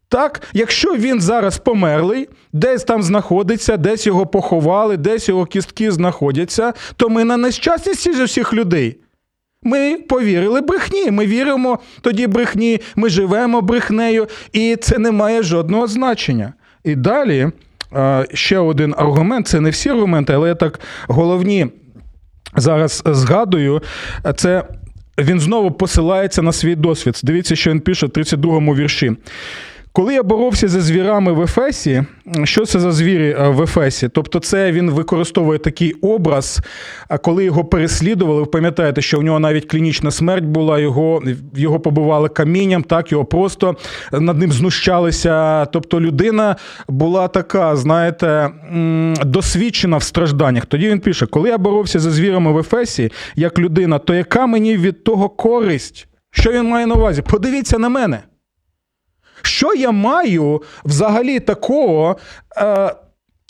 Так, 0.09 0.41
якщо 0.53 0.95
він 0.95 1.21
зараз 1.21 1.57
померлий, 1.57 2.29
десь 2.53 2.83
там 2.83 3.03
знаходиться, 3.03 3.77
десь 3.77 4.07
його 4.07 4.25
поховали, 4.25 4.97
десь 4.97 5.29
його 5.29 5.45
кістки 5.45 5.91
знаходяться, 5.91 6.73
то 6.95 7.09
ми 7.09 7.23
на 7.23 7.37
нещасності 7.37 8.13
з 8.13 8.19
усіх 8.19 8.53
людей. 8.53 8.97
Ми 9.63 9.97
повірили 9.97 10.61
брехні. 10.61 11.11
Ми 11.11 11.25
віримо 11.25 11.79
тоді 12.01 12.27
брехні, 12.27 12.81
ми 12.95 13.09
живемо 13.09 13.61
брехнею, 13.61 14.27
і 14.53 14.75
це 14.75 14.97
не 14.97 15.11
має 15.11 15.43
жодного 15.43 15.87
значення. 15.87 16.53
І 16.83 16.95
далі 16.95 17.51
ще 18.33 18.57
один 18.57 18.93
аргумент: 18.97 19.47
це 19.47 19.59
не 19.59 19.69
всі 19.69 19.89
аргументи, 19.89 20.33
але 20.33 20.47
я 20.47 20.55
так 20.55 20.79
головні 21.07 21.67
зараз 22.55 23.03
згадую. 23.05 23.81
Це 24.35 24.63
він 25.17 25.39
знову 25.39 25.71
посилається 25.71 26.41
на 26.41 26.51
свій 26.51 26.75
досвід. 26.75 27.21
Дивіться, 27.23 27.55
що 27.55 27.71
він 27.71 27.79
пише 27.79 28.05
в 28.05 28.09
32-му 28.09 28.75
вірші. 28.75 29.15
Коли 29.91 30.13
я 30.13 30.23
боровся 30.23 30.67
зі 30.67 30.79
звірами 30.79 31.33
в 31.33 31.41
Ефесі, 31.41 32.03
що 32.43 32.65
це 32.65 32.79
за 32.79 32.91
звірі 32.91 33.35
е, 33.39 33.49
в 33.49 33.61
Ефесі? 33.61 34.09
Тобто, 34.09 34.39
це 34.39 34.71
він 34.71 34.91
використовує 34.91 35.59
такий 35.59 35.93
образ, 35.93 36.59
а 37.07 37.17
коли 37.17 37.43
його 37.43 37.65
переслідували, 37.65 38.39
ви 38.39 38.45
пам'ятаєте, 38.45 39.01
що 39.01 39.19
в 39.19 39.23
нього 39.23 39.39
навіть 39.39 39.65
клінічна 39.65 40.11
смерть 40.11 40.43
була, 40.43 40.79
його 40.79 41.21
його 41.55 41.79
побивали 41.79 42.29
камінням, 42.29 42.83
так 42.83 43.11
його 43.11 43.25
просто 43.25 43.75
над 44.11 44.37
ним 44.37 44.51
знущалися. 44.51 45.65
Тобто 45.65 46.01
людина 46.01 46.55
була 46.87 47.27
така, 47.27 47.75
знаєте, 47.75 48.49
досвідчена 49.25 49.97
в 49.97 50.03
стражданнях. 50.03 50.65
Тоді 50.65 50.89
він 50.89 50.99
пише: 50.99 51.25
коли 51.25 51.49
я 51.49 51.57
боровся 51.57 51.99
зі 51.99 52.09
звірами 52.09 52.51
в 52.51 52.57
Ефесі, 52.57 53.11
як 53.35 53.59
людина, 53.59 53.99
то 53.99 54.13
яка 54.13 54.45
мені 54.47 54.77
від 54.77 55.03
того 55.03 55.29
користь? 55.29 56.07
Що 56.31 56.51
він 56.51 56.63
має 56.63 56.85
на 56.85 56.95
увазі? 56.95 57.21
Подивіться 57.21 57.77
на 57.77 57.89
мене. 57.89 58.19
Що 59.41 59.73
я 59.73 59.91
маю 59.91 60.61
взагалі 60.85 61.39
такого? 61.39 62.17
Е, 62.57 62.95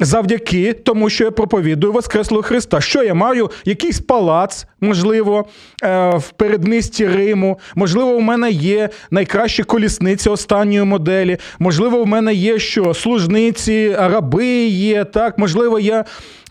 Завдяки 0.02 0.74
тому, 0.74 1.10
що 1.10 1.24
я 1.24 1.32
проповідую 1.32 1.94
Воскреслого 1.94 2.44
Христа. 2.44 2.82
Що 2.82 3.04
я 3.04 3.14
маю? 3.14 3.52
Якийсь 3.66 4.00
палац, 4.00 4.66
можливо, 4.82 5.46
е, 5.84 6.10
в 6.18 6.30
передмісті 6.30 7.08
Риму. 7.08 7.60
Можливо, 7.76 8.10
у 8.10 8.20
мене 8.20 8.52
є 8.52 8.90
найкращі 9.12 9.64
колісниці 9.64 10.30
останньої 10.30 10.84
моделі. 10.84 11.38
Можливо, 11.60 11.98
у 11.98 12.06
мене 12.06 12.34
є 12.34 12.60
що 12.60 12.94
служниці, 12.94 13.96
раби 14.00 14.48
є. 14.68 15.04
Так, 15.04 15.38
можливо, 15.38 15.80
я 15.80 16.06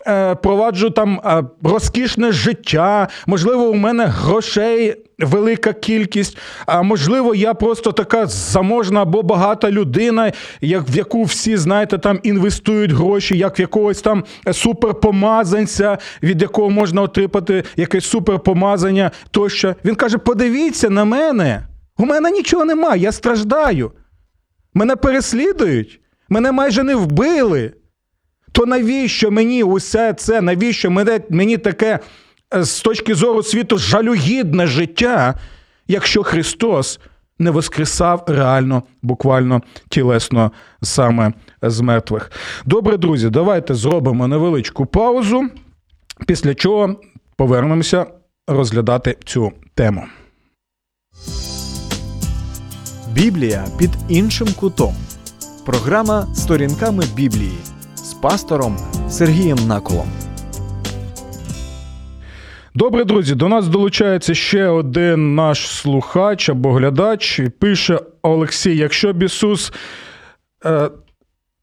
Е, 0.09 0.35
проваджу 0.35 0.89
там 0.89 1.21
е, 1.25 1.43
розкішне 1.63 2.31
життя, 2.31 3.07
можливо, 3.27 3.63
у 3.63 3.73
мене 3.73 4.05
грошей 4.05 4.95
велика 5.19 5.73
кількість, 5.73 6.37
а 6.65 6.81
можливо, 6.81 7.35
я 7.35 7.53
просто 7.53 7.91
така 7.91 8.25
заможна 8.25 9.01
або 9.01 9.23
багата 9.23 9.71
людина, 9.71 10.31
як 10.61 10.89
в 10.89 10.95
яку 10.97 11.23
всі, 11.23 11.57
знаєте, 11.57 11.97
там 11.97 12.19
інвестують 12.23 12.91
гроші, 12.91 13.37
як 13.37 13.59
в 13.59 13.61
якогось 13.61 14.01
там 14.01 14.23
суперпомазанця, 14.53 15.97
від 16.23 16.41
якого 16.41 16.69
можна 16.69 17.01
отримати 17.01 17.63
якесь 17.75 18.05
суперпомазання 18.05 19.11
тощо. 19.31 19.75
Він 19.85 19.95
каже: 19.95 20.17
подивіться 20.17 20.89
на 20.89 21.05
мене, 21.05 21.67
у 21.97 22.05
мене 22.05 22.31
нічого 22.31 22.65
немає, 22.65 23.01
я 23.01 23.11
страждаю. 23.11 23.91
Мене 24.73 24.95
переслідують, 24.95 25.99
мене 26.29 26.51
майже 26.51 26.83
не 26.83 26.95
вбили 26.95 27.71
то 28.51 28.65
навіщо 28.65 29.31
мені 29.31 29.63
усе 29.63 30.13
це? 30.13 30.41
Навіщо 30.41 30.91
мене, 30.91 31.19
мені 31.29 31.57
таке 31.57 31.99
е, 32.55 32.63
з 32.63 32.81
точки 32.81 33.15
зору 33.15 33.43
світу 33.43 33.77
жалюгідне 33.77 34.67
життя, 34.67 35.35
якщо 35.87 36.23
Христос 36.23 36.99
не 37.39 37.51
воскресав 37.51 38.23
реально, 38.27 38.83
буквально 39.01 39.61
тілесно 39.89 40.51
саме 40.81 41.33
з 41.61 41.81
мертвих? 41.81 42.31
Добре, 42.65 42.97
друзі, 42.97 43.29
давайте 43.29 43.75
зробимо 43.75 44.27
невеличку 44.27 44.85
паузу, 44.85 45.49
після 46.27 46.55
чого 46.55 46.95
повернемося 47.35 48.05
розглядати 48.47 49.17
цю 49.25 49.51
тему. 49.75 50.03
Біблія 53.13 53.65
під 53.77 53.89
іншим 54.09 54.47
кутом. 54.59 54.95
Програма 55.65 56.27
сторінками 56.35 57.03
Біблії 57.15 57.57
пастором 58.21 58.77
Сергієм 59.09 59.57
Наколом. 59.67 60.07
Добре, 62.75 63.03
друзі, 63.03 63.35
до 63.35 63.47
нас 63.47 63.67
долучається 63.67 64.33
ще 64.33 64.67
один 64.67 65.35
наш 65.35 65.67
слухач 65.67 66.49
або 66.49 66.73
глядач. 66.73 67.41
Пише 67.59 67.99
Олексій: 68.21 68.77
якщо 68.77 69.13
б 69.13 69.23
Ісус. 69.23 69.73
Е, 70.65 70.89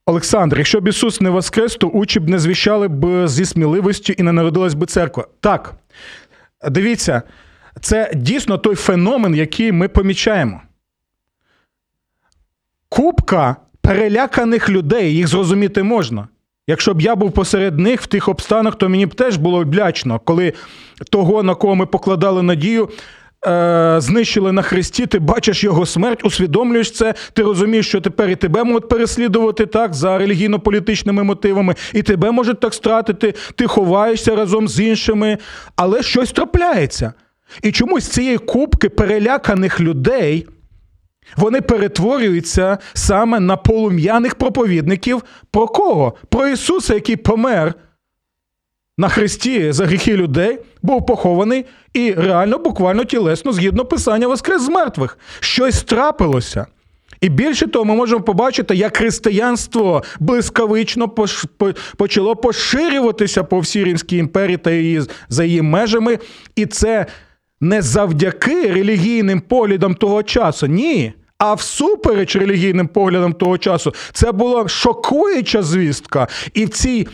Олександр, 0.09 0.59
якщо 0.59 0.81
б 0.81 0.89
Ісус 0.89 1.21
не 1.21 1.31
воскрес, 1.31 1.77
то 1.77 1.87
учі 1.87 2.21
б 2.21 2.29
не 2.29 2.39
звіщали 2.39 2.89
б 2.89 3.29
зі 3.29 3.45
сміливістю 3.45 4.13
і 4.13 4.23
не 4.23 4.33
народилась 4.33 4.75
би 4.75 4.87
церква. 4.87 5.27
Так, 5.41 5.75
дивіться, 6.71 7.23
це 7.81 8.11
дійсно 8.15 8.59
той 8.59 8.75
феномен, 8.75 9.35
який 9.35 9.73
ми 9.73 9.89
помічаємо. 9.89 10.61
Купка 12.89 13.57
переляканих 13.81 14.69
людей, 14.69 15.15
їх 15.15 15.27
зрозуміти 15.27 15.83
можна. 15.83 16.29
Якщо 16.67 16.95
б 16.95 17.01
я 17.01 17.17
був 17.17 17.33
посеред 17.33 17.79
них 17.79 18.03
в 18.03 18.07
тих 18.07 18.29
обстанах, 18.29 18.75
то 18.75 18.89
мені 18.89 19.07
б 19.07 19.15
теж 19.15 19.37
було 19.37 19.59
облячно, 19.59 20.21
коли 20.25 20.53
того, 21.11 21.43
на 21.43 21.55
кого 21.55 21.75
ми 21.75 21.87
покладали 21.87 22.43
надію, 22.43 22.89
е, 23.47 23.97
знищили 23.99 24.53
на 24.53 24.63
хресті, 24.63 25.07
ти 25.07 25.19
бачиш 25.19 25.65
його 25.65 25.87
смерть, 25.87 26.25
усвідомлюєш 26.25 26.91
це, 26.91 27.15
ти 27.33 27.43
розумієш, 27.43 27.89
що 27.89 28.01
тепер 28.01 28.31
і 28.31 28.37
тебе 28.37 28.65
можуть 28.65 28.89
переслідувати 28.89 29.67
так 29.67 29.95
за 29.95 30.19
релігійно-політичними 30.19 31.23
мотивами, 31.23 31.75
і 31.93 32.03
тебе 32.03 32.31
можуть 32.31 32.61
так 32.61 32.75
стратити, 32.75 33.35
ти 33.55 33.67
ховаєшся 33.67 34.37
разом 34.37 34.69
з 34.69 34.81
іншими, 34.81 35.39
але 35.77 36.03
щось 36.03 36.33
трапляється. 36.33 37.13
І 37.63 37.73
чомусь 37.73 38.09
цієї 38.09 38.39
кубки 38.39 38.89
переляканих 38.89 39.81
людей. 39.81 40.47
Вони 41.37 41.61
перетворюються 41.61 42.79
саме 42.95 43.41
на 43.41 43.57
полум'яних 43.57 44.35
проповідників. 44.35 45.23
Про 45.51 45.67
кого? 45.67 46.15
Про 46.29 46.49
Ісуса, 46.49 46.95
який 46.95 47.17
помер 47.17 47.75
на 48.99 49.09
хресті 49.09 49.73
за 49.73 49.87
гріхи 49.87 50.17
людей, 50.17 50.59
був 50.83 51.07
похований 51.07 51.65
і 51.93 52.13
реально, 52.13 52.59
буквально 52.59 53.05
тілесно, 53.05 53.53
згідно 53.53 53.85
писання 53.85 54.29
воскрес 54.29 54.63
з 54.63 54.69
мертвих. 54.69 55.19
Щось 55.41 55.83
трапилося. 55.83 56.67
І 57.21 57.29
більше 57.29 57.67
того, 57.67 57.85
ми 57.85 57.95
можемо 57.95 58.21
побачити, 58.21 58.75
як 58.75 58.97
християнство 58.97 60.03
блискавично 60.21 61.09
почало 61.97 62.37
поширюватися 62.37 63.45
по 63.45 63.61
всій 63.61 63.85
Римській 63.85 64.17
імперії 64.17 64.57
та 64.57 64.71
її 64.71 65.03
за 65.29 65.45
її 65.45 65.63
межами. 65.63 66.19
І 66.57 66.67
це 66.67 67.07
не 67.61 67.83
завдяки 67.83 68.73
релігійним 68.73 69.41
поглядам 69.41 69.95
того 69.95 70.23
часу. 70.23 70.67
Ні. 70.67 71.13
А 71.39 71.55
всупереч 71.55 72.37
релігійним 72.37 72.89
поглядам 72.89 73.33
того 73.33 73.59
часу, 73.59 73.95
це 74.13 74.33
була 74.33 74.69
шокуюча 74.69 75.63
звістка. 75.63 76.29
І 76.55 76.65
в 76.65 76.69
цій. 76.69 77.09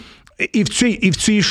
І 0.53 0.63
в 0.63 0.69
цій 0.69 0.89
і 0.89 1.11
в 1.11 1.17
цій 1.17 1.43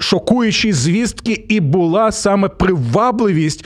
шокуючій 0.00 0.72
звістці 0.72 1.32
і 1.32 1.60
була 1.60 2.12
саме 2.12 2.48
привабливість 2.48 3.64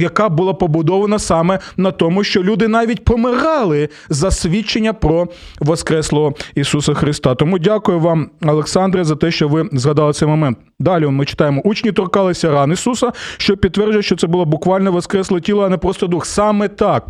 яка 0.00 0.28
була 0.28 0.54
побудована 0.54 1.18
саме 1.18 1.58
на 1.76 1.90
тому, 1.90 2.24
що 2.24 2.42
люди 2.42 2.68
навіть 2.68 3.04
помирали 3.04 3.88
за 4.08 4.30
свідчення 4.30 4.92
про 4.92 5.28
Воскреслого 5.60 6.34
Ісуса 6.54 6.94
Христа. 6.94 7.34
Тому 7.34 7.58
дякую 7.58 8.00
вам, 8.00 8.30
Олександре, 8.42 9.04
за 9.04 9.16
те, 9.16 9.30
що 9.30 9.48
ви 9.48 9.68
згадали 9.72 10.12
цей 10.12 10.28
момент. 10.28 10.58
Далі 10.78 11.06
ми 11.06 11.24
читаємо: 11.24 11.62
учні 11.64 11.92
торкалися 11.92 12.50
ран 12.50 12.72
Ісуса, 12.72 13.12
що 13.36 13.56
підтверджує, 13.56 14.02
що 14.02 14.16
це 14.16 14.26
було 14.26 14.44
буквально 14.44 14.92
воскресле 14.92 15.40
тіло, 15.40 15.64
а 15.64 15.68
не 15.68 15.76
просто 15.76 16.06
дух. 16.06 16.26
Саме 16.26 16.68
так. 16.68 17.06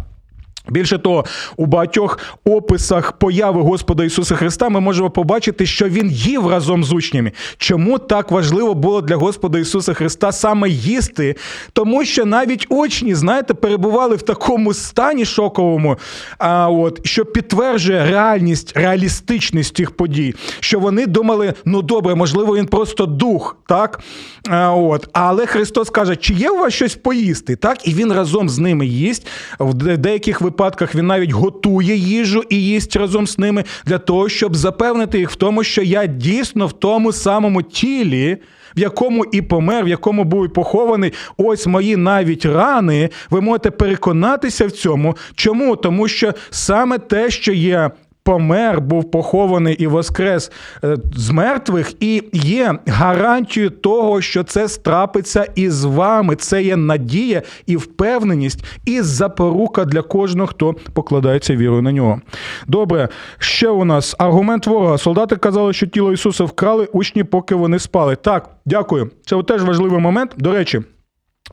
Більше 0.71 0.99
того, 0.99 1.25
у 1.57 1.67
багатьох 1.67 2.19
описах 2.45 3.13
появи 3.13 3.63
Господа 3.63 4.05
Ісуса 4.05 4.37
Христа 4.37 4.69
ми 4.69 4.81
можемо 4.81 5.11
побачити, 5.11 5.67
що 5.67 5.89
Він 5.89 6.11
їв 6.11 6.49
разом 6.49 6.85
з 6.85 6.93
учнями. 6.93 7.33
Чому 7.57 7.99
так 7.99 8.31
важливо 8.31 8.75
було 8.75 9.01
для 9.01 9.17
Господа 9.17 9.59
Ісуса 9.59 9.95
Христа 9.95 10.33
саме 10.33 10.69
їсти? 10.69 11.37
Тому 11.73 12.05
що 12.05 12.25
навіть 12.25 12.67
учні, 12.69 13.15
знаєте, 13.15 13.55
перебували 13.55 14.17
в 14.17 14.23
такому 14.23 14.75
стані 14.75 15.25
шоковому, 15.25 15.97
а 16.39 16.71
от 16.71 17.07
що 17.07 17.25
підтверджує 17.25 18.05
реальність, 18.05 18.73
реалістичність 18.77 19.77
цих 19.77 19.91
подій, 19.91 20.35
що 20.61 20.81
вони 20.81 21.07
думали, 21.07 21.55
ну 21.65 21.83
добре, 21.83 22.15
можливо, 22.15 22.57
він 22.57 22.67
просто 22.67 23.07
дух, 23.07 23.57
так? 23.69 24.01
А, 24.49 24.73
от. 24.73 25.09
Але 25.13 25.47
Христос 25.47 25.91
каже, 25.91 26.17
чи 26.17 26.35
є 26.35 26.51
у 26.51 26.59
вас 26.59 26.75
щось 26.75 26.95
поїсти? 26.95 27.57
Так, 27.57 27.89
і 27.89 27.95
він 27.95 28.13
разом 28.13 28.49
з 28.49 28.59
ними 28.59 28.87
їсть. 28.87 29.27
В 29.59 29.97
деяких 29.97 30.41
випадках 30.41 30.60
він 30.95 31.07
навіть 31.07 31.31
готує 31.31 31.97
їжу 31.97 32.43
і 32.49 32.57
їсть 32.65 32.97
разом 32.97 33.27
з 33.27 33.39
ними 33.39 33.65
для 33.87 33.99
того, 33.99 34.29
щоб 34.29 34.57
запевнити 34.57 35.19
їх 35.19 35.31
в 35.31 35.35
тому, 35.35 35.65
що 35.65 35.83
я 35.83 36.07
дійсно 36.07 36.67
в 36.67 36.73
тому 36.73 37.13
самому 37.13 37.63
тілі. 37.63 38.37
В 38.77 38.81
якому 38.81 39.25
і 39.25 39.43
помер, 39.43 39.85
в 39.85 39.89
якому 39.89 40.25
був 40.25 40.47
і 40.47 40.49
похований, 40.49 41.13
ось 41.37 41.67
мої 41.67 41.97
навіть 41.97 42.45
рани. 42.45 43.11
Ви 43.31 43.41
можете 43.41 43.71
переконатися 43.71 44.67
в 44.67 44.71
цьому. 44.71 45.17
Чому? 45.35 45.77
Тому 45.77 46.09
що 46.09 46.33
саме 46.51 46.99
те, 46.99 47.31
що 47.31 47.53
є 47.53 47.91
помер, 48.23 48.81
був 48.81 49.11
похований 49.11 49.75
і 49.75 49.87
воскрес 49.87 50.53
е, 50.85 50.97
з 51.17 51.31
мертвих, 51.31 52.03
і 52.03 52.23
є 52.33 52.79
гарантією 52.87 53.71
того, 53.71 54.21
що 54.21 54.45
це 54.45 54.69
страпиться 54.69 55.47
із 55.55 55.85
вами. 55.85 56.37
Це 56.37 56.63
є 56.63 56.77
надія 56.77 57.43
і 57.67 57.77
впевненість, 57.77 58.65
і 58.87 59.01
запорука 59.01 59.85
для 59.85 60.03
кожного, 60.03 60.47
хто 60.47 60.75
покладається 60.93 61.57
вірою 61.57 61.83
на 61.83 61.93
нього. 61.93 62.21
Добре, 62.67 63.09
ще 63.39 63.69
у 63.69 63.85
нас 63.85 64.17
аргумент 64.19 64.67
ворога. 64.67 64.99
Солдати 64.99 65.37
казали, 65.37 65.73
що 65.73 65.87
тіло 65.87 66.13
Ісуса 66.13 66.45
вкрали 66.45 66.89
учні, 66.93 67.25
поки 67.25 67.55
вони 67.55 67.79
спали. 67.79 68.17
Так, 68.17 68.51
дякую. 68.67 69.11
Це 69.27 69.43
теж 69.43 69.63
важливий 69.63 70.01
момент. 70.01 70.31
До 70.37 70.53
речі. 70.53 70.81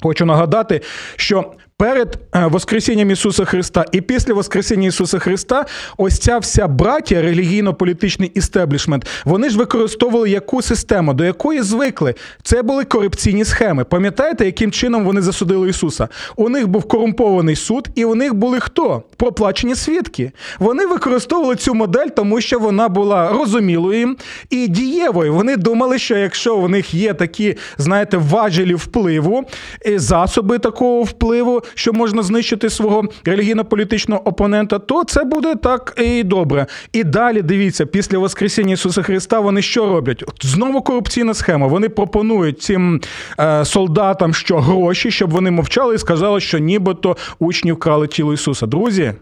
Хочу 0.02 0.26
нагадати, 0.26 0.82
що 1.16 1.52
перед 1.78 2.20
е, 2.36 2.46
Воскресінням 2.48 3.12
Ісуса 3.12 3.46
Христа 3.46 3.86
і 3.92 4.02
після 4.02 4.34
Воскресіння 4.34 4.88
Ісуса 4.88 5.20
Христа 5.20 5.66
ось 5.98 6.20
ця 6.20 6.38
вся 6.38 6.68
браття, 6.68 7.22
релігійно-політичний 7.22 8.32
істеблішмент, 8.34 9.08
вони 9.26 9.50
ж 9.50 9.58
використовували 9.58 10.30
яку 10.30 10.62
систему, 10.62 11.14
до 11.14 11.24
якої 11.24 11.62
звикли. 11.62 12.16
Це 12.44 12.62
були 12.62 12.86
корупційні 12.86 13.46
схеми. 13.46 13.84
Пам'ятаєте, 13.84 14.46
яким 14.46 14.72
чином 14.72 15.06
вони 15.06 15.22
засудили 15.22 15.70
Ісуса? 15.70 16.08
У 16.36 16.50
них 16.50 16.68
був 16.68 16.84
корумпований 16.84 17.56
суд, 17.56 17.88
і 17.96 18.06
у 18.06 18.16
них 18.16 18.34
були 18.34 18.60
хто? 18.60 19.04
Проплачені 19.18 19.76
свідки. 19.76 20.32
Вони 20.60 20.86
використовували 20.86 21.56
цю 21.56 21.74
модель, 21.74 22.08
тому 22.08 22.42
що 22.42 22.60
вона 22.60 22.90
була 22.90 23.30
розумілою 23.30 24.16
і 24.50 24.68
дієвою. 24.68 25.34
Вони 25.34 25.58
думали, 25.58 26.00
що 26.00 26.18
якщо 26.18 26.58
в 26.58 26.70
них 26.70 26.94
є 26.94 27.14
такі, 27.14 27.56
знаєте, 27.78 28.18
важелі 28.18 28.74
впливу, 28.74 29.44
засоби 29.86 30.60
такого 30.60 31.04
впливу, 31.04 31.62
що 31.74 31.94
можна 31.94 32.24
знищити 32.24 32.70
свого 32.70 33.04
релігійно-політичного 33.26 34.28
опонента, 34.28 34.80
то 34.80 35.04
це 35.04 35.24
буде 35.24 35.56
так 35.56 35.94
і 35.98 36.24
добре. 36.24 36.66
І 36.94 37.04
далі 37.04 37.42
дивіться, 37.42 37.86
після 37.86 38.18
Воскресіння 38.18 38.74
Ісуса 38.74 39.02
Христа 39.02 39.40
вони 39.40 39.62
що 39.62 39.86
роблять? 39.86 40.24
Знову 40.42 40.82
корупційна 40.82 41.34
схема. 41.34 41.68
Вони 41.68 41.90
пропонують 41.90 42.62
цим 42.62 43.02
е, 43.40 43.66
солдатам 43.66 44.34
що 44.34 44.60
гроші, 44.60 45.12
щоб 45.12 45.30
вони 45.30 45.52
мовчали 45.52 45.96
і 45.96 45.98
сказали, 45.98 46.40
що 46.40 46.60
нібито 46.60 47.18
учні 47.40 47.72
вкрали 47.72 48.08
тіло 48.08 48.34
Ісуса. 48.34 48.66
Друзі, 48.66 49.14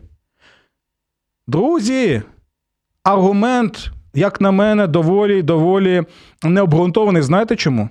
друзі, 1.47 2.21
аргумент, 3.03 3.91
як 4.13 4.41
на 4.41 4.51
мене, 4.51 4.87
доволі 4.87 5.41
доволі 5.41 6.03
необґрунтований. 6.43 7.21
Знаєте 7.21 7.55
чому? 7.55 7.89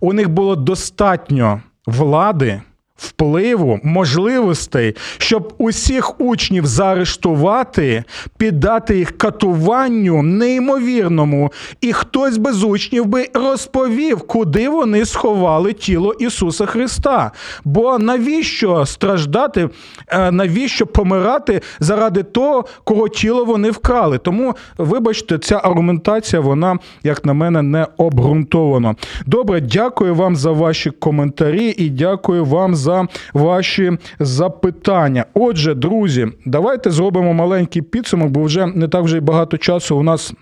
У 0.00 0.12
них 0.12 0.28
було 0.28 0.56
достатньо 0.56 1.62
влади, 1.86 2.62
впливу, 2.96 3.80
можливостей, 3.82 4.96
щоб 5.18 5.54
усіх 5.58 6.20
учнів 6.20 6.66
заарештувати, 6.66 8.04
піддати 8.36 8.98
їх 8.98 9.18
катуванню 9.18 10.22
неймовірному, 10.22 11.52
і 11.80 11.92
хтось 11.92 12.36
би 12.38 12.52
з 12.52 12.64
учнів 12.64 13.06
би 13.06 13.28
розповів, 13.34 14.26
куди 14.26 14.68
вони 14.68 15.06
сховали 15.06 15.72
тіло 15.72 16.12
Ісуса 16.12 16.66
Христа. 16.66 17.32
Бо 17.64 17.98
навіщо 17.98 18.86
страждати, 18.86 19.68
е, 20.08 20.30
навіщо 20.30 20.86
помирати 20.86 21.60
заради 21.80 22.22
того, 22.22 22.64
кого 22.84 23.08
тіло 23.08 23.44
вони 23.44 23.70
вкрали? 23.70 24.18
Тому, 24.18 24.56
вибачте, 24.78 25.38
ця 25.38 25.60
аргументація, 25.64 26.42
вона, 26.42 26.78
як 27.02 27.24
на 27.24 27.32
мене, 27.32 27.62
не 27.62 27.86
обґрунтована. 27.96 28.94
Добре, 29.26 29.60
дякую 29.60 30.14
вам 30.14 30.36
за 30.36 30.52
ваші 30.52 30.90
коментарі 30.90 31.74
і 31.78 31.90
дякую 31.90 32.44
вам 32.44 32.74
за 32.74 32.85
ваші 33.34 33.98
запитання. 34.20 35.24
Отже, 35.34 35.74
друзі, 35.74 36.26
давайте 36.46 36.90
зробимо 36.90 37.34
маленький 37.34 37.82
підсумок, 37.82 38.30
бо 38.30 38.42
вже 38.42 38.66
не 38.66 38.88
так 38.88 39.04
вже 39.04 39.16
й 39.16 39.20
багато 39.20 39.58
часу 39.58 39.96
у 39.96 40.02
нас 40.02 40.32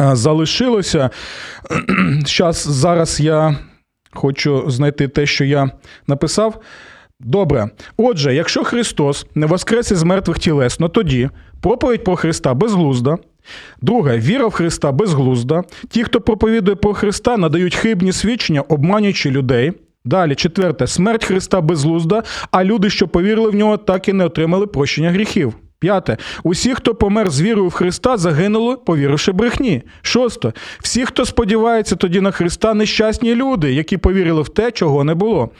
е, 0.00 0.16
залишилося. 0.16 1.10
Щас, 2.26 2.68
зараз 2.68 3.20
я 3.20 3.56
хочу 4.12 4.70
знайти 4.70 5.08
те, 5.08 5.26
що 5.26 5.44
я 5.44 5.70
написав. 6.06 6.60
Добре. 7.20 7.70
Отже, 7.96 8.34
якщо 8.34 8.64
Христос 8.64 9.26
не 9.34 9.46
воскрес 9.46 9.90
із 9.90 10.02
мертвих 10.02 10.38
тілесно, 10.38 10.88
тоді 10.88 11.30
проповідь 11.60 12.04
про 12.04 12.16
Христа 12.16 12.54
безглузда. 12.54 13.16
Друге, 13.82 14.18
віра 14.18 14.46
в 14.46 14.50
Христа 14.50 14.92
безглузда. 14.92 15.62
Ті, 15.88 16.04
хто 16.04 16.20
проповідує 16.20 16.76
про 16.76 16.94
Христа, 16.94 17.36
надають 17.36 17.74
хибні 17.74 18.12
свідчення, 18.12 18.60
обманюючи 18.60 19.30
людей. 19.30 19.72
Далі, 20.04 20.34
четверте, 20.34 20.86
смерть 20.86 21.24
Христа 21.24 21.60
безглузда, 21.60 22.22
а 22.50 22.64
люди, 22.64 22.90
що 22.90 23.08
повірили 23.08 23.50
в 23.50 23.54
нього, 23.54 23.76
так 23.76 24.08
і 24.08 24.12
не 24.12 24.24
отримали 24.24 24.66
прощення 24.66 25.10
гріхів. 25.10 25.54
П'яте. 25.78 26.16
Усі, 26.42 26.74
хто 26.74 26.94
помер 26.94 27.30
з 27.30 27.40
вірою 27.40 27.68
в 27.68 27.72
Христа, 27.72 28.16
загинули, 28.16 28.76
повіривши 28.76 29.32
брехні. 29.32 29.82
Шосте. 30.02 30.52
Всі, 30.82 31.04
хто 31.04 31.24
сподівається 31.24 31.96
тоді 31.96 32.20
на 32.20 32.30
Христа, 32.30 32.74
нещасні 32.74 33.34
люди, 33.34 33.72
які 33.72 33.96
повірили 33.96 34.42
в 34.42 34.48
те, 34.48 34.70
чого 34.70 35.04
не 35.04 35.14
було. 35.14 35.50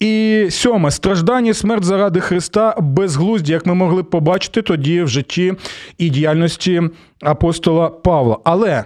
І 0.00 0.46
сьоме 0.50 0.90
страждання 0.90 1.50
і 1.50 1.54
смерть 1.54 1.84
заради 1.84 2.20
Христа 2.20 2.74
безглузді, 2.80 3.52
як 3.52 3.66
ми 3.66 3.74
могли 3.74 4.02
побачити 4.02 4.62
тоді 4.62 5.02
в 5.02 5.08
житті 5.08 5.54
і 5.98 6.10
діяльності 6.10 6.82
апостола 7.22 7.88
Павла. 7.88 8.38
Але 8.44 8.84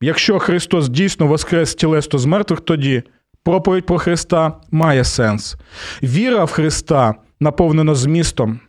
якщо 0.00 0.38
Христос 0.38 0.88
дійсно 0.88 1.26
воскрес 1.26 1.74
тілесно 1.74 2.18
з 2.18 2.26
мертвих, 2.26 2.60
тоді 2.60 3.02
проповідь 3.44 3.86
про 3.86 3.98
Христа 3.98 4.52
має 4.70 5.04
сенс. 5.04 5.56
Віра 6.02 6.44
в 6.44 6.50
Христа 6.50 7.14
наповнена 7.40 7.94
змістом. 7.94 8.60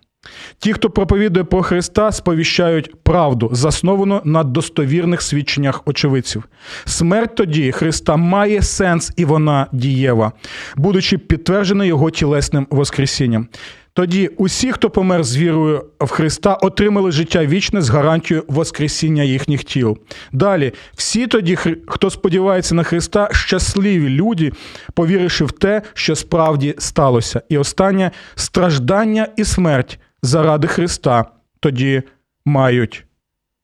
Ті, 0.60 0.74
хто 0.74 0.90
проповідує 0.90 1.44
про 1.44 1.64
Христа, 1.64 2.12
сповіщають 2.12 3.04
правду, 3.04 3.50
засновану 3.54 4.22
на 4.24 4.44
достовірних 4.44 5.22
свідченнях 5.22 5.82
очевидців. 5.86 6.44
Смерть 6.86 7.36
тоді 7.36 7.72
Христа 7.72 8.16
має 8.16 8.62
сенс 8.62 9.14
і 9.18 9.26
вона 9.26 9.68
дієва, 9.72 10.32
будучи 10.76 11.18
підтверджена 11.18 11.86
його 11.86 12.12
тілесним 12.12 12.68
воскресінням. 12.70 13.48
Тоді 13.96 14.28
усі, 14.28 14.72
хто 14.72 14.90
помер 14.90 15.24
з 15.24 15.38
вірою 15.38 15.86
в 16.00 16.08
Христа, 16.08 16.54
отримали 16.54 17.12
життя 17.12 17.46
вічне 17.46 17.82
з 17.82 17.90
гарантією 17.90 18.46
воскресіння 18.48 19.24
їхніх 19.24 19.64
тіл. 19.64 19.98
Далі, 20.32 20.74
всі 20.96 21.28
тоді, 21.28 21.58
хто 21.88 22.10
сподівається 22.10 22.76
на 22.76 22.84
Христа, 22.84 23.30
щасливі 23.32 24.10
люди, 24.10 24.52
повіривши 24.94 25.46
в 25.46 25.52
те, 25.52 25.82
що 25.94 26.16
справді 26.16 26.76
сталося. 26.78 27.42
І 27.50 27.58
останнє 27.58 28.12
страждання 28.36 29.28
і 29.38 29.46
смерть 29.46 30.00
заради 30.24 30.68
Христа 30.68 31.26
тоді 31.60 32.04
мають 32.46 33.06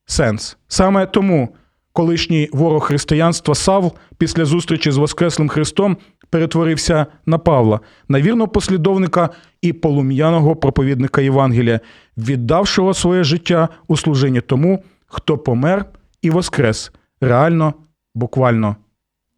сенс. 0.06 0.58
Саме 0.68 1.06
тому 1.06 1.56
колишній 1.94 2.50
ворог 2.54 2.84
християнства 2.84 3.56
Савл 3.56 3.94
після 4.18 4.46
зустрічі 4.46 4.92
з 4.92 4.98
Воскреслим 4.98 5.50
Христом 5.50 5.98
перетворився 6.30 7.06
на 7.26 7.38
Павла, 7.38 7.80
на 8.08 8.22
вірного 8.22 8.48
послідовника 8.48 9.30
і 9.62 9.74
полум'яного 9.74 10.56
проповідника 10.56 11.22
Євангелія, 11.22 11.80
віддавшого 12.18 12.94
своє 12.94 13.24
життя 13.24 13.70
у 13.88 13.98
служінні 13.98 14.42
тому, 14.42 14.84
хто 15.08 15.38
помер 15.38 15.86
і 16.22 16.30
воскрес 16.30 16.92
реально, 17.22 17.74
буквально, 18.16 18.76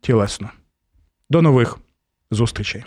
тілесно. 0.01 0.49
До 1.29 1.41
нових 1.41 1.77
зустрічей. 2.31 2.83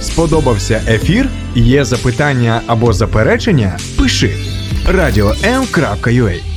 Сподобався 0.00 0.82
ефір? 0.88 1.28
Є 1.54 1.84
запитання 1.84 2.62
або 2.66 2.92
заперечення? 2.92 3.78
Пиши 3.98 4.36
радіом.ua 4.88 6.55